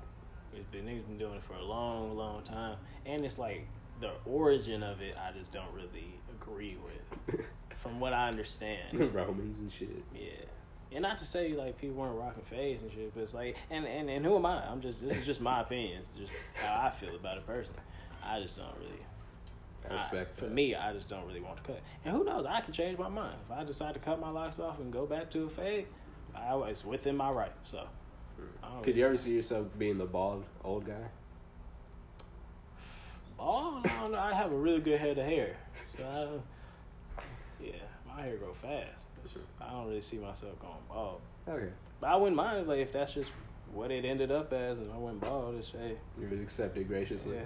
[0.53, 3.67] It's been niggas been doing it for a long, long time, and it's like
[4.05, 5.15] the origin of it.
[5.17, 7.41] I just don't really agree with.
[7.85, 8.97] from what I understand.
[8.99, 10.03] The Romans and shit.
[10.13, 10.45] Yeah.
[10.91, 13.85] And not to say like people weren't rocking fades and shit, but it's like and,
[13.85, 14.65] and, and who am I?
[14.65, 15.99] I'm just this is just my opinion.
[15.99, 17.81] It's just how I feel about it personally.
[18.23, 19.01] I just don't really
[19.87, 21.81] I respect I, for me, I just don't really want to cut.
[22.03, 22.45] And who knows?
[22.49, 25.05] I can change my mind if I decide to cut my locks off and go
[25.05, 25.85] back to a fade.
[26.33, 27.51] I, it's within my right.
[27.63, 27.85] So,
[28.81, 31.09] Could you ever see yourself being the bald old guy?
[33.37, 33.85] Bald?
[33.85, 34.19] I don't know.
[34.19, 35.55] I have a really good head of hair,
[35.85, 36.03] so
[37.17, 37.21] I,
[37.63, 37.71] yeah,
[38.07, 39.05] my hair grow fast.
[39.59, 41.69] I don't really see myself going bald, Okay.
[41.99, 43.31] but I wouldn't mind like if that's just
[43.73, 45.55] what it ended up as, and I went bald.
[45.55, 47.35] It's hey, You would accept it graciously.
[47.37, 47.43] yeah,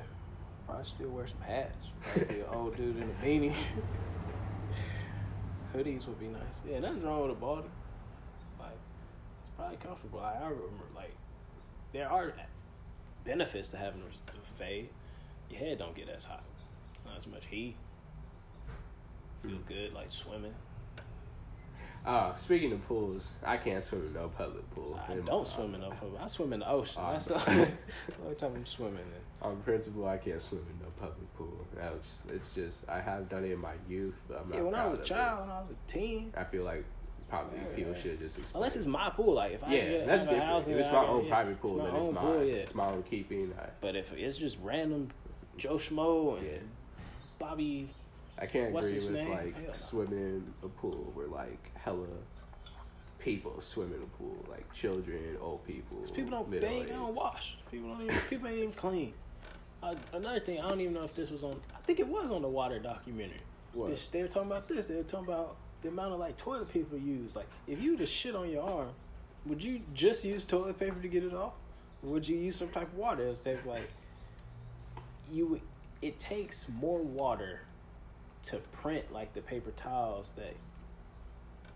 [0.67, 1.87] probably still wear some hats.
[2.03, 3.53] Probably be an old dude in a beanie.
[5.75, 6.41] Hoodies would be nice.
[6.67, 7.65] Yeah, nothing's wrong with a bald.
[8.59, 10.19] Like, it's probably comfortable.
[10.19, 11.13] I, I remember, like,
[11.93, 12.33] there are
[13.23, 14.89] benefits to having a a fade.
[15.49, 16.43] Your head don't get as hot.
[16.93, 17.75] It's not as much heat.
[19.41, 19.65] Feel Mm.
[19.67, 20.53] good, like swimming.
[22.05, 24.97] Oh, speaking of pools, I can't swim in no public pool.
[25.07, 26.21] I don't swim in no public.
[26.21, 27.01] I swim in the ocean.
[27.05, 27.71] Oh, That's the only, that's
[28.17, 29.47] the only time I'm swimming in.
[29.47, 31.67] On principle, I can't swim in no public pool.
[31.75, 34.55] Was, it's just I have done it in my youth, but I'm not.
[34.55, 36.33] Yeah, when I was a child, when I was a teen.
[36.37, 36.85] I feel like
[37.29, 38.55] probably Yeah, people should just explain.
[38.55, 40.43] unless it's my pool, like if I yeah, get, that's different.
[40.45, 42.33] house If it's my own private pool, then it's then my it's own mine.
[42.37, 42.53] pool, yeah.
[42.55, 43.53] It's my own keeping.
[43.59, 45.09] I, But if it's just random
[45.60, 46.57] Joe Schmo and Yeah.
[47.38, 47.89] Bobby,
[48.38, 49.30] I can't What's agree his with name?
[49.32, 49.72] like no.
[49.74, 52.07] swimming in a pool where like hella
[53.20, 55.97] people swim in a pool, like children, old people.
[56.16, 57.57] people don't they, ain't- they don't wash.
[57.70, 59.14] People don't even people ain't even clean.
[59.84, 61.55] Uh, another thing, I don't even know if this was on.
[61.74, 63.41] I think it was on the water documentary.
[63.74, 63.89] What?
[63.91, 64.86] This- they were talking about this.
[64.86, 67.36] They were talking about the amount of like toilet paper used.
[67.36, 68.89] Like, if you just shit on your arm,
[69.45, 71.53] would you just use toilet paper to get it off?
[72.03, 73.28] Or would you use some type of water?
[73.28, 73.89] It's like like
[75.32, 75.61] you.
[76.01, 77.61] It takes more water
[78.43, 80.55] to print like the paper towels that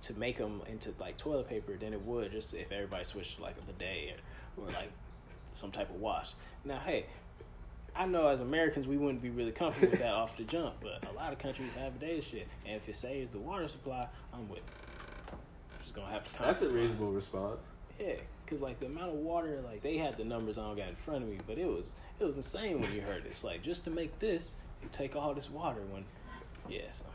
[0.04, 3.42] to make them into like toilet paper than it would just if everybody switched to
[3.42, 4.20] like a bidet
[4.58, 4.92] or, or like
[5.54, 6.34] some type of wash.
[6.66, 7.06] Now, hey,
[7.96, 11.08] I know as Americans we wouldn't be really comfortable with that off the jump, but
[11.10, 14.50] a lot of countries have bidet shit, and if it saves the water supply, I'm
[14.50, 14.60] with.
[14.60, 14.64] It.
[15.82, 16.40] Just gonna have to.
[16.40, 17.60] That's a reasonable response.
[18.00, 18.16] Yeah,
[18.54, 20.96] cause like the amount of water, like they had the numbers I don't got in
[20.96, 23.30] front of me, but it was it was insane when you heard it.
[23.30, 26.06] It's like just to make this, you take all this water when,
[26.70, 26.90] yeah.
[26.90, 27.06] So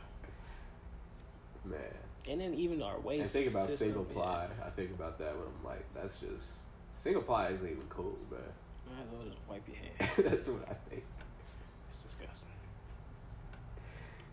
[1.65, 1.79] Man.
[2.27, 3.21] and then even our waste.
[3.21, 4.13] And think about system, single yeah.
[4.13, 4.47] ply.
[4.65, 6.47] I think about that when I'm like, that's just
[6.97, 8.39] single ply isn't even cool, man.
[8.87, 9.77] Might as well just wipe your
[10.07, 10.31] hand.
[10.31, 11.03] that's what I think.
[11.89, 12.49] It's disgusting.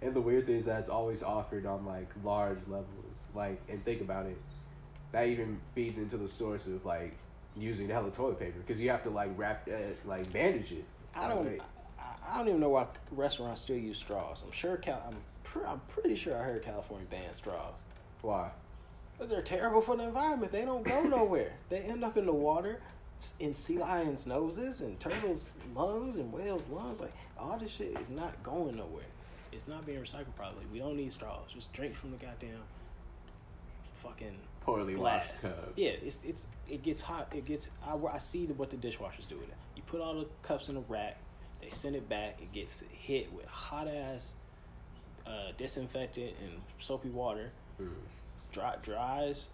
[0.03, 2.87] And the weird thing is that it's always offered on like large levels.
[3.35, 4.39] Like, and think about it,
[5.17, 7.15] that even feeds into the source of like
[7.57, 10.85] using the hella toilet paper because you have to like wrap, uh, like bandage it.
[11.15, 11.47] I don't.
[11.47, 11.63] Like,
[11.99, 14.43] I, I don't even know why restaurants still use straws.
[14.45, 14.77] I'm sure.
[14.77, 15.17] Cal, I'm.
[15.43, 17.79] Pre, I'm pretty sure I heard California ban straws.
[18.21, 18.51] Why?
[19.17, 20.53] Because they're terrible for the environment.
[20.53, 21.55] They don't go nowhere.
[21.71, 22.83] they end up in the water,
[23.41, 27.01] in sea lions' noses, and turtles' lungs, and whales' lungs.
[27.01, 29.05] Like all this shit is not going nowhere.
[29.51, 30.67] It's not being recycled properly.
[30.71, 31.53] We don't need straws.
[31.55, 32.61] Just drink from the goddamn
[34.03, 34.37] fucking
[34.67, 35.29] Poorly glass.
[35.29, 35.73] washed tub.
[35.77, 37.33] Yeah, it's it's it gets hot.
[37.33, 37.71] It gets.
[37.87, 39.55] I, I see what the dishwashers do with it.
[39.77, 41.19] You put all the cups in a rack.
[41.63, 42.41] They send it back.
[42.43, 44.35] It gets hit with hot ass
[45.27, 47.53] uh, disinfectant and soapy water.
[47.81, 47.91] Mm.
[48.51, 49.47] Dry, dries,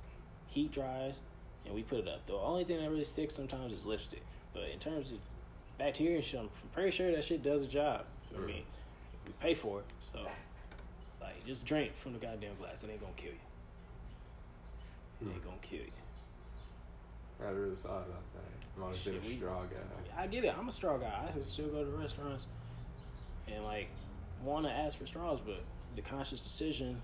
[0.48, 1.20] heat dries,
[1.66, 2.26] and we put it up.
[2.26, 4.22] The only thing that really sticks sometimes is lipstick.
[4.54, 5.18] But in terms of
[5.78, 8.04] bacteria and shit, I'm pretty sure that shit does a job.
[8.34, 8.62] I mean,
[9.26, 10.20] we pay for it, so
[11.20, 12.82] like just drink from the goddamn glass.
[12.82, 13.38] It ain't gonna kill you.
[15.30, 15.44] Hmm.
[15.44, 15.86] gonna kill you.
[17.44, 18.52] I really thought about that.
[18.76, 19.76] I'm always been a we- straw guy.
[20.22, 20.54] I get it.
[20.56, 21.26] I'm a straw guy.
[21.28, 22.46] I can still go to restaurants
[23.48, 23.88] and like
[24.44, 25.62] want to ask for straws, but
[25.96, 27.02] the conscious decision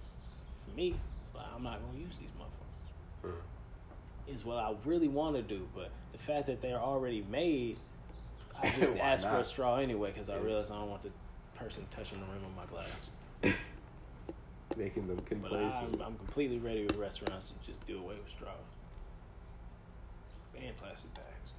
[0.64, 3.30] for me, is like, I'm not gonna use these motherfuckers.
[3.32, 4.34] Mm.
[4.34, 7.78] Is what I really want to do, but the fact that they're already made,
[8.60, 9.46] I just Why ask for a not?
[9.46, 10.42] straw anyway because I Yeah.
[10.44, 11.10] realize I don't want the
[11.56, 13.08] person touching the rim of my glass.
[14.78, 15.96] Making them But complacent.
[15.96, 18.54] I'm, I'm completely ready with restaurants to just do away with straws
[20.56, 21.50] and plastic bags.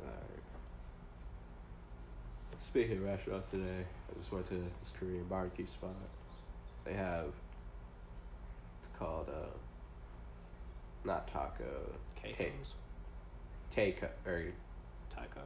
[0.00, 0.20] Alright.
[2.66, 5.94] Speaking of restaurants today, I just went to this Korean barbecue spot.
[6.84, 7.26] They have
[8.82, 9.46] it's called uh
[11.06, 11.64] not taco
[12.22, 12.74] Keiko's,
[13.74, 14.44] Taco or
[15.10, 15.40] Taco.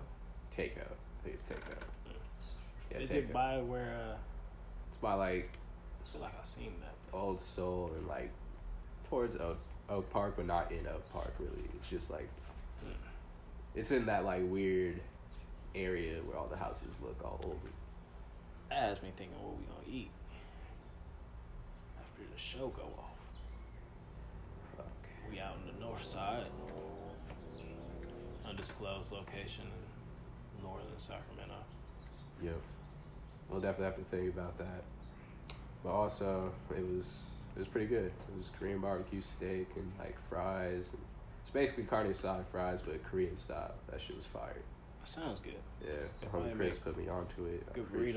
[0.57, 0.81] Taco.
[0.81, 1.77] I think it's Taco.
[2.91, 3.21] Yeah, Is Taco.
[3.21, 3.95] it by where?
[4.13, 4.17] Uh,
[4.91, 5.51] it's by like
[6.13, 6.95] feel like I've seen that.
[7.17, 8.31] Old Soul and like
[9.09, 11.65] towards Oak, Oak Park, but not in Oak Park really.
[11.77, 12.29] It's just like
[12.85, 12.93] Mm.
[13.75, 15.01] it's in that like weird
[15.75, 17.59] area where all the houses look all old.
[18.71, 20.11] That has me thinking what we gonna eat
[21.99, 23.17] after the show go off?
[24.77, 24.87] Fuck.
[25.31, 26.47] We out in the north side,
[28.47, 29.65] undisclosed location
[30.57, 31.55] in northern Sacramento.
[32.43, 32.61] Yep.
[33.49, 34.85] We'll definitely have to think about that.
[35.89, 37.07] But also, it was
[37.57, 38.05] it was pretty good.
[38.05, 40.84] It was Korean barbecue steak and like fries.
[40.93, 41.01] And
[41.41, 43.72] it's basically carne asada fries, but Korean style.
[43.91, 44.61] That shit was fire.
[45.01, 45.55] That sounds good.
[45.82, 47.66] Yeah, homie Chris put me onto it.
[47.70, 48.16] I Good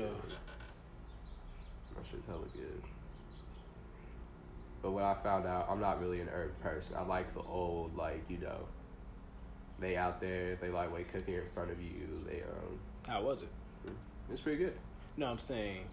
[1.94, 2.82] That shit hella good.
[4.82, 6.94] But what I found out, I'm not really an herb person.
[6.98, 8.66] I like the old, like you know,
[9.80, 12.22] they out there, they like way cooking in front of you.
[12.28, 13.48] They um, How was it?
[14.30, 14.74] it's pretty good.
[15.16, 15.86] No, I'm saying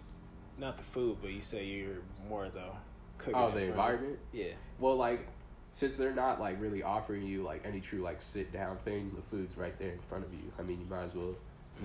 [0.58, 1.98] not the food, but you say you're
[2.28, 2.76] more though
[3.18, 3.34] cooking.
[3.34, 4.18] Oh, the environment.
[4.32, 4.52] Yeah.
[4.78, 5.26] Well, like
[5.72, 9.22] since they're not like really offering you like any true like sit down thing, the
[9.36, 10.52] food's right there in front of you.
[10.58, 11.34] I mean, you might as well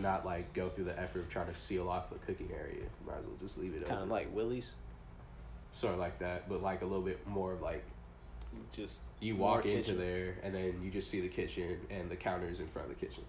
[0.01, 2.75] not like go through the effort of trying to seal off the cooking area.
[2.83, 4.73] You might as well just leave it Kind of like Willie's.
[5.73, 7.83] sort of like that, but like a little bit more of like
[8.73, 9.97] Just you walk into kitchen.
[9.99, 13.05] there and then you just see the kitchen and the counters in front of the
[13.05, 13.23] kitchen.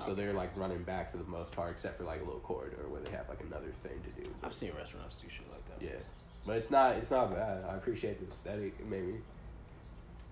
[0.00, 0.14] So Okay.
[0.14, 3.00] they're like running back for the most part, except for like a little corridor where
[3.00, 4.34] they have like another thing to do.
[4.42, 5.84] I've seen restaurants do shit like that.
[5.84, 6.00] Yeah,
[6.46, 7.64] but it's not it's not bad.
[7.68, 8.74] I appreciate the aesthetic.
[8.80, 9.14] It made me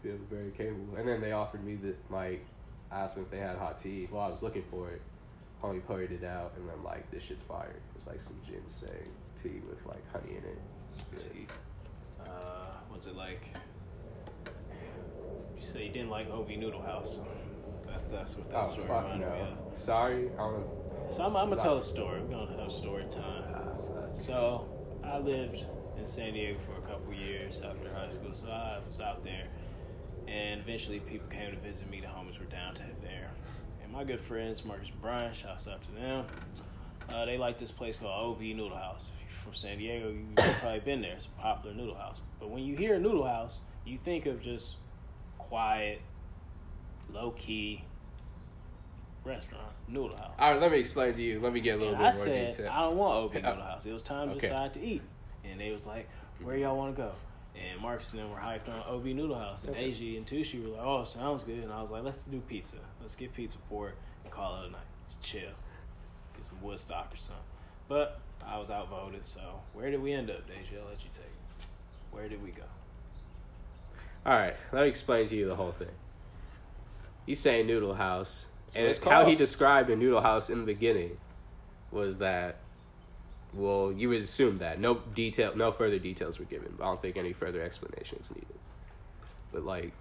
[0.02, 0.96] feel very capable.
[0.96, 2.44] And then they offered me the like
[2.90, 4.08] I asked them if they had hot tea.
[4.10, 5.00] Well, I was looking for it.
[5.62, 7.76] Homie poured it out, and I'm like, this shit's fire.
[7.96, 9.08] It's like some ginseng
[9.44, 10.58] tea with like honey in it.
[11.20, 11.46] See,
[12.20, 12.26] uh,
[12.88, 13.56] what's it like?
[15.56, 17.20] You say you didn't like OB Noodle House.
[17.92, 19.26] That's that's what that Oh story fuck no!
[19.26, 19.78] of.
[19.78, 20.66] Sorry, I don't.
[21.10, 22.20] So I'm, I'm gonna tell a story.
[22.22, 23.44] We're gonna have story time.
[23.54, 24.66] Uh, So
[25.04, 25.66] I lived
[25.98, 28.32] in San Diego for a couple years after high school.
[28.34, 29.46] So I was out there,
[30.26, 32.00] and eventually people came to visit me.
[32.00, 33.30] The homies were down to there,
[33.82, 36.24] and my good friends Marcus and Brian, shouts out to them.
[37.12, 39.10] Uh, they like this place called OB Noodle House.
[39.26, 41.12] If you're from San Diego, you've probably been there.
[41.14, 42.18] It's a popular noodle house.
[42.40, 44.76] But when you hear noodle house, you think of just
[45.36, 46.00] quiet,
[47.12, 47.84] low key
[49.24, 50.32] restaurant noodle house.
[50.38, 51.40] all right, let me explain to you.
[51.40, 52.70] Let me get a little And bit I more said, detail.
[52.72, 53.86] I don't want OB uh, Noodle House.
[53.86, 54.48] It was time to Okay.
[54.48, 55.02] decide to eat.
[55.44, 56.08] And they was like,
[56.42, 57.12] where y'all want to go?
[57.54, 59.62] And Marcus and them were hyped on OB Noodle House.
[59.62, 59.84] And Okay.
[59.84, 61.62] AG and Tushi were like, oh, sounds good.
[61.62, 62.76] And I was like, let's do pizza.
[63.00, 63.94] Let's get pizza port
[64.24, 64.80] and call it a night.
[65.04, 65.42] Let's chill.
[66.34, 67.44] Get some Woodstock or something.
[67.88, 69.26] But I was outvoted.
[69.26, 69.40] So
[69.74, 70.80] where did we end up, Deja?
[70.82, 71.66] I'll let you take it.
[72.10, 72.62] Where did we go?
[74.24, 75.88] All right, let me explain to you the whole thing.
[77.26, 80.66] He's saying Noodle House, That's and it's how he described a Noodle House in the
[80.66, 81.18] beginning
[81.90, 82.56] was that,
[83.54, 86.74] well, you would assume that no detail, no further details were given.
[86.76, 88.58] But I don't think any further explanations needed.
[89.52, 89.92] But like,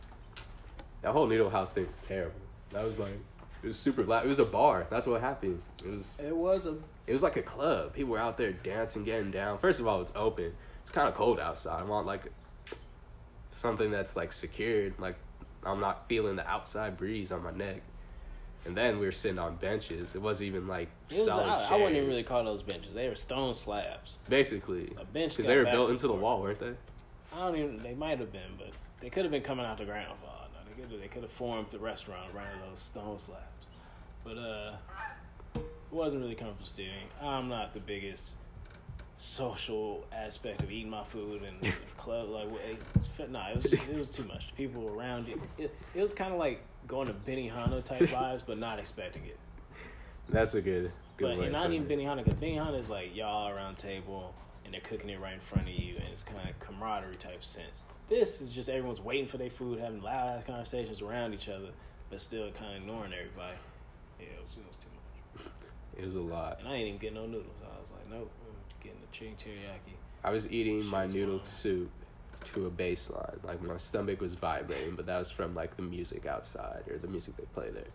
[1.02, 2.40] that whole Noodle House thing was terrible.
[2.72, 3.20] That was like,
[3.64, 4.26] it was super loud.
[4.26, 4.88] It was a bar.
[4.90, 5.62] That's what happened.
[5.86, 6.78] It was It was a.
[7.06, 7.94] it was like a club.
[7.94, 9.60] People were out there dancing, getting down.
[9.60, 10.54] First of all, it's open.
[10.82, 11.82] It's kind of cold outside.
[11.82, 12.24] I want like
[13.56, 14.94] something that's like secured.
[14.98, 15.16] Like
[15.66, 17.82] I'm not feeling the outside breeze on my neck.
[18.66, 20.14] And then we were sitting on benches.
[20.14, 22.94] It wasn't even like was solid I, I wouldn't even really call those benches.
[22.94, 24.18] They were stone slabs.
[24.30, 26.74] Basically, A bench because they were built into the wall, weren't they?
[27.34, 27.78] I don't even.
[27.78, 30.42] They might have been, but they could have been coming out the ground for all
[30.44, 30.76] I know.
[30.76, 31.02] They could.
[31.02, 33.42] They could have formed the restaurant around those stone slabs.
[34.24, 34.74] But uh,
[35.56, 37.08] it wasn't really comfortable sitting.
[37.20, 38.36] I'm not the biggest
[39.18, 42.30] social aspect of eating my food and the club.
[42.30, 42.48] Like,
[43.20, 44.54] it, nah, it was it was too much.
[44.56, 45.38] People around it.
[45.58, 49.38] It, it was kind of like going to Benihana type vibes, but not expecting it.
[50.30, 50.92] That's a good.
[51.18, 51.98] good But not even it.
[51.98, 54.34] Benihana, because Benihana is like y'all around table
[54.64, 57.44] and they're cooking it right in front of you, and it's kind of camaraderie type
[57.44, 57.84] sense.
[58.10, 61.70] This is just everyone's waiting for their food, having loud ass conversations around each other,
[62.10, 63.58] but still kind of ignoring everybody.
[64.20, 65.46] Yeah, it was, it was too much.
[65.98, 66.60] It was a lot.
[66.60, 67.56] And I ain't even getting no noodles.
[67.64, 68.32] I was like, nope,
[68.84, 69.94] getting the chicken teriyaki.
[70.24, 71.48] I was eating my noodle wild.
[71.48, 71.90] soup
[72.54, 73.44] to a baseline.
[73.44, 77.08] Like my stomach was vibrating, but that was from like the music outside or the
[77.08, 77.86] music they play there.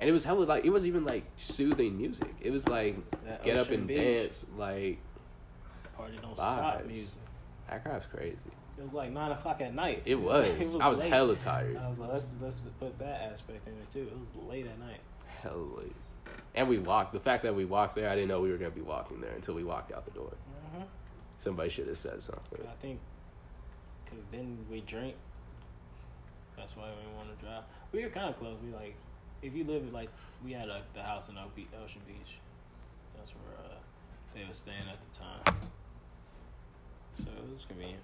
[0.00, 2.34] And it was hella like it wasn't even like soothing music.
[2.40, 3.98] It was like That get up and Beach.
[3.98, 4.46] dance.
[4.56, 4.98] Like
[5.96, 7.14] Party don't stop music.
[7.68, 8.36] that crap's crazy.
[8.78, 10.02] It was like nine o'clock at night.
[10.06, 10.74] It was.
[10.76, 11.10] I was late.
[11.10, 11.76] hella tired.
[11.76, 14.00] I was like, let's let's put that aspect in it too.
[14.10, 15.00] It was late at night.
[15.42, 15.94] Hella late.
[16.54, 17.12] And we walked.
[17.12, 19.32] The fact that we walked there, I didn't know we were gonna be walking there
[19.32, 20.32] until we walked out the door.
[20.74, 20.82] Mm-hmm.
[21.38, 22.60] Somebody should have said something.
[22.68, 23.00] I think
[24.12, 25.14] because then we drink.
[26.56, 27.62] That's why we want to drive.
[27.92, 28.56] We were kind of close.
[28.64, 28.94] We like,
[29.42, 30.10] if you live like
[30.44, 32.38] we had a, the house in Oak Ocean Beach.
[33.16, 33.78] That's where uh,
[34.34, 35.56] they were staying at the time.
[37.18, 38.02] So it was convenient.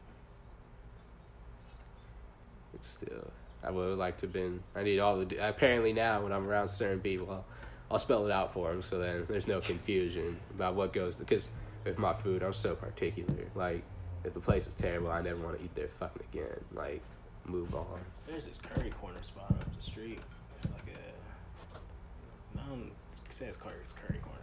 [2.74, 3.30] It's still.
[3.62, 4.62] I would have liked to have been.
[4.76, 5.48] I need all the.
[5.48, 7.44] Apparently now, when I'm around certain people,
[7.90, 11.14] I'll, spell it out for them, so then there's no confusion about what goes.
[11.16, 11.50] Because
[11.84, 13.46] with my food, I'm so particular.
[13.54, 13.82] Like
[14.24, 16.60] if the place is terrible, I never want to eat there fucking again.
[16.74, 17.02] Like,
[17.46, 18.00] move on.
[18.26, 20.20] There's this curry corner spot up the street.
[20.58, 22.58] It's like a.
[22.60, 22.90] I don't
[23.30, 24.38] say it's curry, it's curry corner.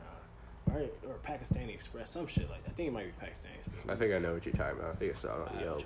[0.71, 0.79] huh?
[1.07, 2.71] Or, or Pakistani Express, some shit like that.
[2.71, 3.85] I think it might be Pakistani Express.
[3.89, 4.91] I think I know what you're talking about.
[4.91, 5.83] I think I saw it on Yelp.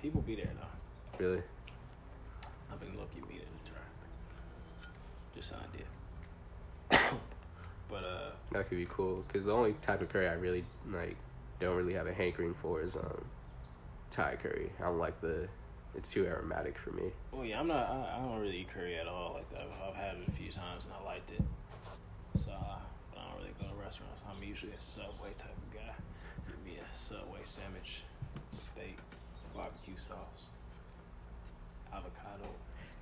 [0.00, 1.24] People be there though.
[1.24, 1.42] Really?
[2.70, 3.80] I've been lucky meaning to try.
[5.34, 5.86] Just an idea.
[7.90, 9.24] But uh, That could be cool.
[9.32, 11.16] Cause the only type of curry I really like
[11.60, 13.24] don't really have a hankering for is um
[14.10, 14.70] Thai curry.
[14.78, 15.48] I don't like the.
[15.96, 17.10] It's too aromatic for me.
[17.32, 17.88] Oh yeah, I'm not.
[17.88, 19.66] I, I don't really eat curry at all like that.
[19.86, 21.42] I've had it a few times and I liked it.
[22.36, 22.78] So uh,
[23.16, 24.20] I don't really go to restaurants.
[24.28, 25.94] I'm usually a Subway type of guy.
[26.48, 28.02] Give me a Subway sandwich,
[28.50, 28.98] steak,
[29.54, 30.46] barbecue sauce,
[31.92, 32.48] avocado.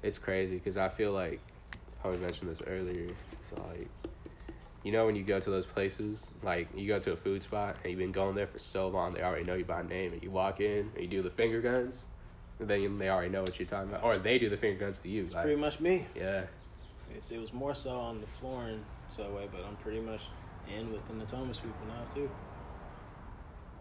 [0.02, 1.40] It's crazy because I feel like
[2.04, 3.08] I was mentioned this earlier.
[3.48, 3.88] So like,
[4.84, 7.76] you know, when you go to those places, like you go to a food spot
[7.82, 10.22] and you've been going there for so long, they already know you by name, and
[10.22, 12.04] you walk in and you do the finger guns,
[12.58, 14.98] and then they already know what you're talking about, or they do the finger guns
[15.00, 15.22] to you.
[15.22, 16.06] It's Like, pretty much me.
[16.16, 16.44] yeah,
[17.14, 20.22] It's, it was more so on the flooring Subway, but I'm pretty much
[20.74, 22.30] in with the Thomas people now too.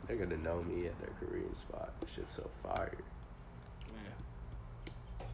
[0.08, 1.93] they're gonna know me at their Korean spot.
[2.14, 2.97] Shit's so fire.
[3.93, 5.28] Man.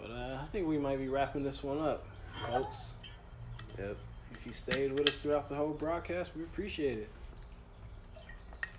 [0.00, 2.06] But uh, I think we might be wrapping this one up,
[2.48, 2.92] folks.
[3.78, 3.96] Yep.
[4.32, 7.08] If you stayed with us throughout the whole broadcast, we appreciate it.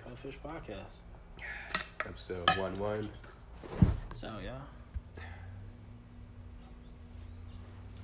[0.04, 1.02] Cuttlefish Podcast.
[2.06, 3.10] Episode one one.
[4.12, 4.62] So, y'all.